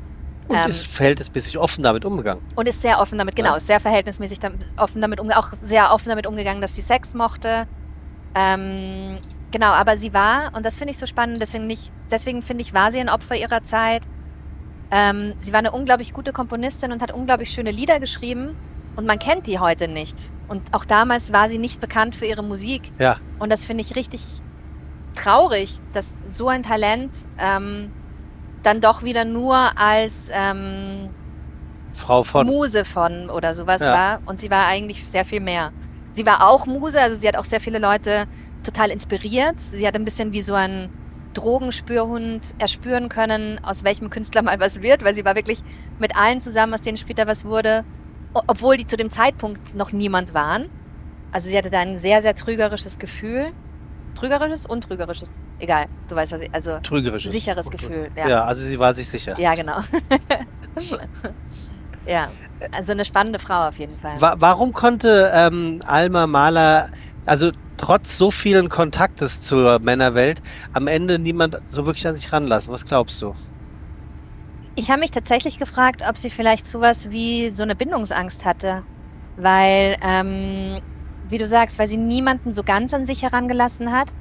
[0.49, 2.43] Und Ähm, ist verhältnismäßig offen damit umgegangen.
[2.57, 3.57] Und ist sehr offen damit, genau, Ja.
[3.57, 7.13] ist sehr verhältnismäßig dam- offen damit umgegangen, auch sehr offen damit umgegangen, dass sie Sex
[7.13, 7.67] mochte.
[8.35, 9.19] Ähm,
[9.51, 12.73] genau, aber sie war, und das finde ich so spannend, deswegen nicht, deswegen finde ich,
[12.73, 14.05] war sie ein Opfer ihrer Zeit.
[14.91, 18.57] Ähm, sie war eine unglaublich gute Komponistin und hat unglaublich schöne Lieder geschrieben.
[18.97, 20.17] Und man kennt die heute nicht.
[20.49, 22.91] Und auch damals war sie nicht bekannt für ihre Musik.
[22.99, 23.19] Ja.
[23.39, 24.23] Und das finde ich richtig
[25.23, 27.93] traurig, dass so ein Talent ähm,
[28.63, 31.11] dann doch wieder nur als ähm,
[31.93, 32.47] Frau von.
[32.47, 33.93] Muse von oder sowas Ja.
[33.93, 34.21] war.
[34.27, 35.73] Und sie war eigentlich sehr viel mehr.
[36.13, 38.27] Sie war auch Muse, also sie hat auch sehr viele Leute
[38.65, 39.61] total inspiriert.
[39.61, 40.91] Sie hat ein bisschen wie so ein
[41.35, 45.61] Drogenspürhund erspüren können, aus welchem Künstler mal was wird, weil sie war wirklich
[45.99, 47.85] mit allen zusammen, aus denen später was wurde,
[48.35, 50.69] obwohl die zu dem Zeitpunkt noch niemand waren.
[51.31, 53.53] Also sie hatte da ein sehr, sehr trügerisches Gefühl.
[54.19, 55.39] Trügerisches und trügerisches.
[55.61, 57.33] Egal, du weißt, was ich, also Trügerisches.
[57.33, 58.11] sicheres Gefühl.
[58.17, 58.29] Ja.
[58.29, 59.39] Ja, also sie war sich sicher.
[59.39, 59.81] ja genau.
[62.07, 62.29] ja,
[62.73, 64.21] also eine spannende Frau auf jeden Fall.
[64.21, 66.91] Wa warum konnte ähm, Alma Mahler,
[67.27, 70.43] also trotz so vielen Kontaktes zur Männerwelt,
[70.73, 72.73] am Ende niemand so wirklich an sich ranlassen?
[72.73, 73.35] Was glaubst du?
[74.75, 78.83] Ich habe mich tatsächlich gefragt, ob sie vielleicht sowas wie so eine Bindungsangst hatte.
[79.37, 80.81] Weil, ähm,
[81.29, 84.13] wie du sagst, weil sie niemanden so ganz an sich herangelassen hat.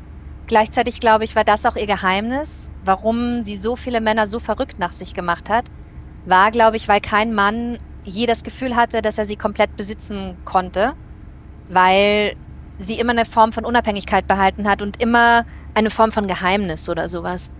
[0.48, 4.80] Gleichzeitig, glaube ich, war das auch ihr Geheimnis, warum sie so viele Männer so verrückt
[4.80, 5.66] nach sich gemacht hat.
[6.26, 10.38] War, glaube ich, weil kein Mann je das Gefühl hatte, dass er sie komplett besitzen
[10.46, 10.94] konnte.
[11.70, 12.36] Weil
[12.78, 17.08] sie immer eine Form von Unabhängigkeit behalten hat und immer eine Form von Geheimnis oder
[17.08, 17.52] sowas.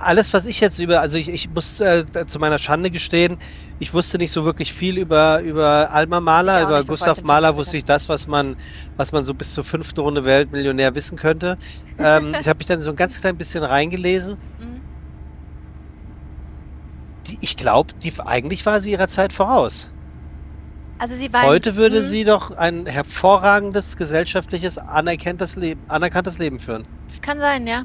[0.00, 3.36] Alles, was ich jetzt über, also ich, ich muss äh, zu meiner Schande gestehen,
[3.78, 7.84] ich wusste nicht so wirklich viel über, über Alma Mahler, über Gustav Mahler wusste ich
[7.84, 8.56] das, was man,
[8.96, 11.58] was man so bis zur fünften Runde Weltmillionär wissen könnte.
[11.98, 14.36] ähm, ich habe mich dann so ein ganz klein bisschen reingelesen.
[14.58, 14.80] Mhm.
[17.28, 17.94] Die, ich glaube,
[18.24, 19.90] eigentlich war sie ihrer Zeit voraus.
[21.00, 26.86] Also sie war Heute würde sie doch ein hervorragendes gesellschaftliches anerkanntes Leben, anerkanntes Leben führen.
[27.08, 27.84] Das kann sein, ja.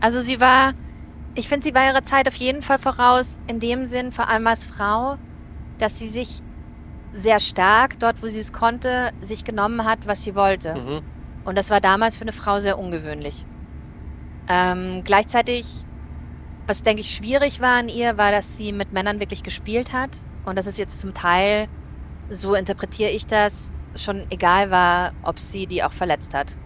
[0.00, 0.72] Also sie war,
[1.34, 4.46] ich finde, sie war ihrer Zeit auf jeden Fall voraus, in dem Sinn, vor allem
[4.46, 5.16] als Frau,
[5.78, 6.40] dass sie sich
[7.12, 10.74] sehr stark, dort wo sie es konnte, sich genommen hat, was sie wollte.
[10.74, 11.02] Mhm.
[11.44, 13.44] Und das war damals für eine Frau sehr ungewöhnlich.
[14.48, 15.66] Ähm, gleichzeitig,
[16.66, 20.10] was denke ich schwierig war an ihr, war, dass sie mit Männern wirklich gespielt hat.
[20.44, 21.68] Und das ist jetzt zum Teil
[22.30, 26.56] so interpretiere ich das, schon egal war, ob sie die auch verletzt hat.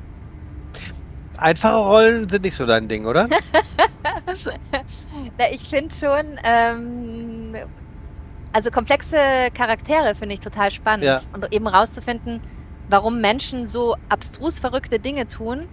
[1.37, 3.29] Einfache Rollen sind nicht so dein Ding, oder?
[5.53, 7.57] ich finde schon, ähm,
[8.53, 9.19] also komplexe
[9.55, 11.05] Charaktere finde ich total spannend.
[11.05, 11.21] Ja.
[11.33, 12.41] Und eben rauszufinden,
[12.89, 15.69] warum Menschen so abstrus verrückte Dinge tun,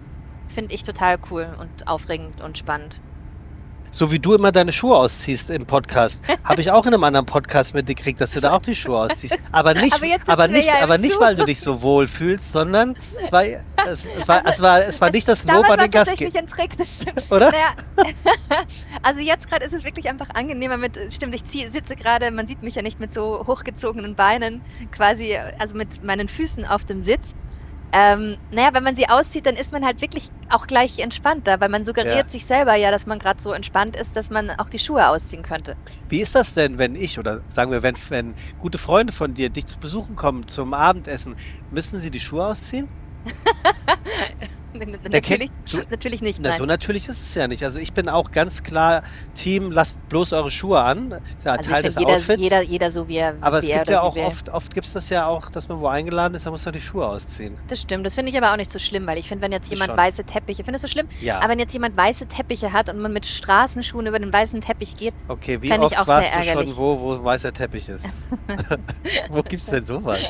[0.48, 3.00] finde ich total cool und aufregend und spannend
[3.90, 7.26] so wie du immer deine Schuhe ausziehst im Podcast, habe ich auch in einem anderen
[7.26, 9.38] Podcast mitgekriegt, dass du da auch die Schuhe ausziehst.
[9.52, 12.96] Aber nicht, aber, aber nicht, ja aber nicht, weil du dich so wohl fühlst, sondern
[13.22, 15.90] es war, es, es war, also, es war, es war nicht das Lob an den
[15.90, 16.12] Gast.
[16.12, 17.30] Das ist ein Trick, das stimmt.
[17.30, 17.50] Oder?
[17.50, 17.74] Naja,
[19.02, 22.46] also jetzt gerade ist es wirklich einfach angenehmer mit, stimmt, ich ziehe, sitze gerade, man
[22.46, 24.62] sieht mich ja nicht mit so hochgezogenen Beinen,
[24.92, 27.34] quasi, also mit meinen Füßen auf dem Sitz.
[27.92, 31.68] Ähm, naja, wenn man sie auszieht, dann ist man halt wirklich auch gleich entspannter, weil
[31.68, 32.28] man suggeriert ja.
[32.28, 35.42] sich selber ja, dass man gerade so entspannt ist, dass man auch die Schuhe ausziehen
[35.42, 35.76] könnte.
[36.08, 39.50] Wie ist das denn, wenn ich oder sagen wir, wenn, wenn gute Freunde von dir
[39.50, 41.36] dich zu besuchen kommen zum Abendessen,
[41.70, 42.88] müssen sie die Schuhe ausziehen?
[45.10, 46.38] natürlich, du, natürlich nicht.
[46.40, 47.62] Na, so natürlich ist es ja nicht.
[47.62, 49.02] Also ich bin auch ganz klar
[49.34, 51.20] Team, lasst bloß eure Schuhe an.
[51.44, 52.42] Ja also Teil des jeder, Outfits.
[52.42, 55.10] Jeder, jeder so wie er Aber es gibt ja auch oft, oft gibt es das
[55.10, 57.56] ja auch, dass man wo eingeladen ist, da muss man die Schuhe ausziehen.
[57.68, 58.06] Das stimmt.
[58.06, 59.98] Das finde ich aber auch nicht so schlimm, weil ich finde, wenn jetzt jemand Schon.
[59.98, 61.08] weiße Teppiche, findest du schlimm?
[61.20, 61.38] Ja.
[61.38, 64.96] Aber wenn jetzt jemand weiße Teppiche hat und man mit Straßenschuhen über den weißen Teppich
[64.96, 68.12] geht, okay, wie oft ich auch warst sehr du schon wo, wo weißer Teppich ist?
[69.30, 70.20] wo gibt es denn sowas?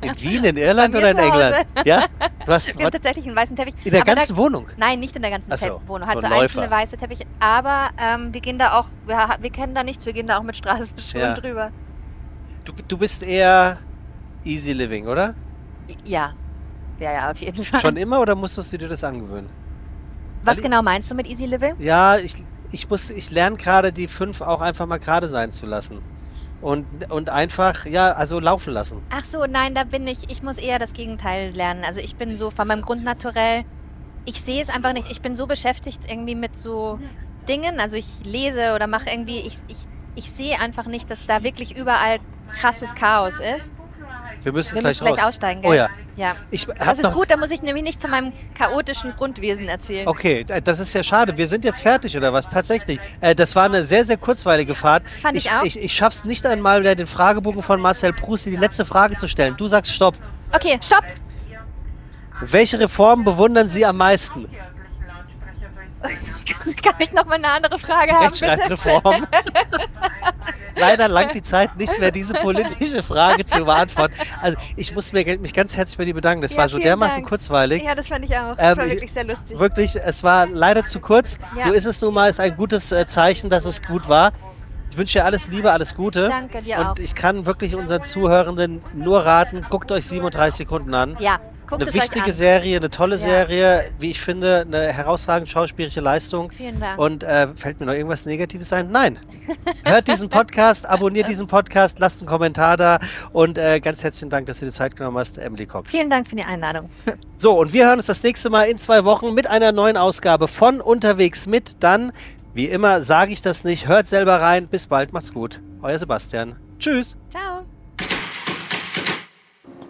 [0.00, 1.66] In Wien, in Irland oder in England?
[1.84, 2.06] Ja?
[2.44, 3.74] Du hast, Wir haben tatsächlich einen weißen Teppich.
[3.84, 4.68] In der ganzen da, Wohnung?
[4.76, 6.08] Nein, nicht in der ganzen so, Wohnung.
[6.08, 7.24] Halt so, so einzelne weiße Teppiche.
[7.40, 10.42] Aber ähm, wir gehen da auch, wir, wir, kennen da nichts, wir gehen da auch
[10.42, 11.34] mit Straßenschuhen ja.
[11.34, 11.70] drüber.
[12.64, 13.78] Du, du bist eher
[14.44, 15.34] easy living, oder?
[16.04, 16.34] Ja.
[16.98, 17.80] Ja, ja, auf jeden Fall.
[17.80, 19.50] Schon immer oder musstest du dir das angewöhnen?
[20.42, 21.74] Was Weil genau meinst du mit easy living?
[21.78, 26.00] Ja, ich, ich, ich lerne gerade die fünf auch einfach mal gerade sein zu lassen
[26.60, 29.02] und, und einfach, ja, also laufen lassen.
[29.10, 31.84] Ach so, nein, da bin ich, ich muss eher das Gegenteil lernen.
[31.84, 33.64] Also ich bin so von meinem Grundnaturell
[34.24, 35.10] ich sehe es einfach nicht.
[35.10, 36.98] Ich bin so beschäftigt irgendwie mit so
[37.48, 37.80] Dingen.
[37.80, 39.78] Also ich lese oder mache irgendwie, ich, ich,
[40.14, 42.18] ich sehe einfach nicht, dass da wirklich überall
[42.52, 43.72] krasses Chaos ist.
[44.42, 45.70] Wir müssen, Wir gleich, müssen gleich aussteigen, gell?
[45.70, 45.88] Oh ja.
[46.16, 46.36] ja.
[46.50, 50.06] Ich das ist gut, da muss ich nämlich nicht von meinem chaotischen Grundwesen erzählen.
[50.06, 51.36] Okay, äh, das ist ja schade.
[51.36, 52.50] Wir sind jetzt fertig, oder was?
[52.50, 52.98] Tatsächlich.
[53.20, 55.08] Äh, das war eine sehr, sehr kurzweilige Fahrt.
[55.22, 55.64] Fand ich, ich auch.
[55.64, 59.56] Ich, ich schaff's nicht einmal, den Fragebogen von Marcel Proust die letzte Frage zu stellen.
[59.56, 60.16] Du sagst Stopp.
[60.52, 61.04] Okay, Stopp.
[62.52, 64.48] Welche Reform bewundern Sie am meisten?
[66.82, 69.26] Kann ich noch mal eine andere Frage haben, Rechtschreibreform.
[70.76, 74.14] Leider langt die Zeit nicht mehr, diese politische Frage zu beantworten.
[74.40, 76.42] Also ich muss mich ganz herzlich bei dir bedanken.
[76.42, 77.28] Das ja, war so dermaßen Dank.
[77.28, 77.82] kurzweilig.
[77.82, 78.56] Ja, das fand ich auch.
[78.56, 79.58] Das ähm, war wirklich sehr lustig.
[79.58, 81.38] Wirklich, es war leider zu kurz.
[81.56, 81.64] Ja.
[81.64, 82.28] So ist es nun mal.
[82.28, 84.32] Es ist ein gutes äh, Zeichen, dass es gut war.
[84.90, 86.28] Ich wünsche dir alles Liebe, alles Gute.
[86.28, 86.98] Danke dir Und auch.
[86.98, 91.16] ich kann wirklich unseren Zuhörenden nur raten, guckt euch 37 Sekunden an.
[91.18, 91.40] Ja.
[91.66, 93.22] Guckt eine wichtige Serie, eine tolle ja.
[93.22, 96.50] Serie, wie ich finde, eine herausragende schauspielerische Leistung.
[96.50, 96.98] Vielen Dank.
[96.98, 98.90] Und äh, fällt mir noch irgendwas Negatives ein?
[98.90, 99.18] Nein.
[99.84, 102.98] Hört diesen Podcast, abonniert diesen Podcast, lasst einen Kommentar da
[103.32, 105.90] und äh, ganz herzlichen Dank, dass du dir Zeit genommen hast, Emily Cox.
[105.90, 106.90] Vielen Dank für die Einladung.
[107.36, 110.48] So, und wir hören uns das nächste Mal in zwei Wochen mit einer neuen Ausgabe
[110.48, 111.82] von Unterwegs mit.
[111.82, 112.12] Dann,
[112.54, 113.88] wie immer, sage ich das nicht.
[113.88, 114.68] Hört selber rein.
[114.68, 115.60] Bis bald, macht's gut.
[115.82, 116.56] Euer Sebastian.
[116.78, 117.16] Tschüss.
[117.30, 117.73] Ciao.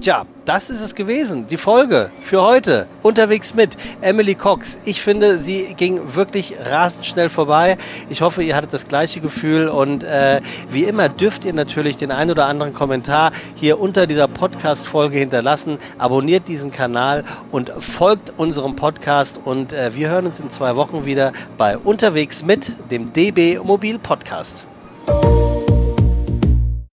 [0.05, 1.47] Tja, das ist es gewesen.
[1.47, 2.87] Die Folge für heute.
[3.03, 4.77] Unterwegs mit Emily Cox.
[4.85, 7.79] Ich finde, sie ging wirklich rasend schnell vorbei.
[8.11, 9.67] Ich hoffe, ihr hattet das gleiche Gefühl.
[9.67, 14.29] Und äh, wie immer dürft ihr natürlich den ein oder anderen Kommentar hier unter dieser
[14.29, 15.79] Podcast-Folge hinterlassen.
[15.97, 19.41] Abonniert diesen Kanal und folgt unserem Podcast.
[19.43, 23.99] Und äh, wir hören uns in zwei Wochen wieder bei Unterwegs mit dem DB Mobil
[23.99, 24.67] Podcast.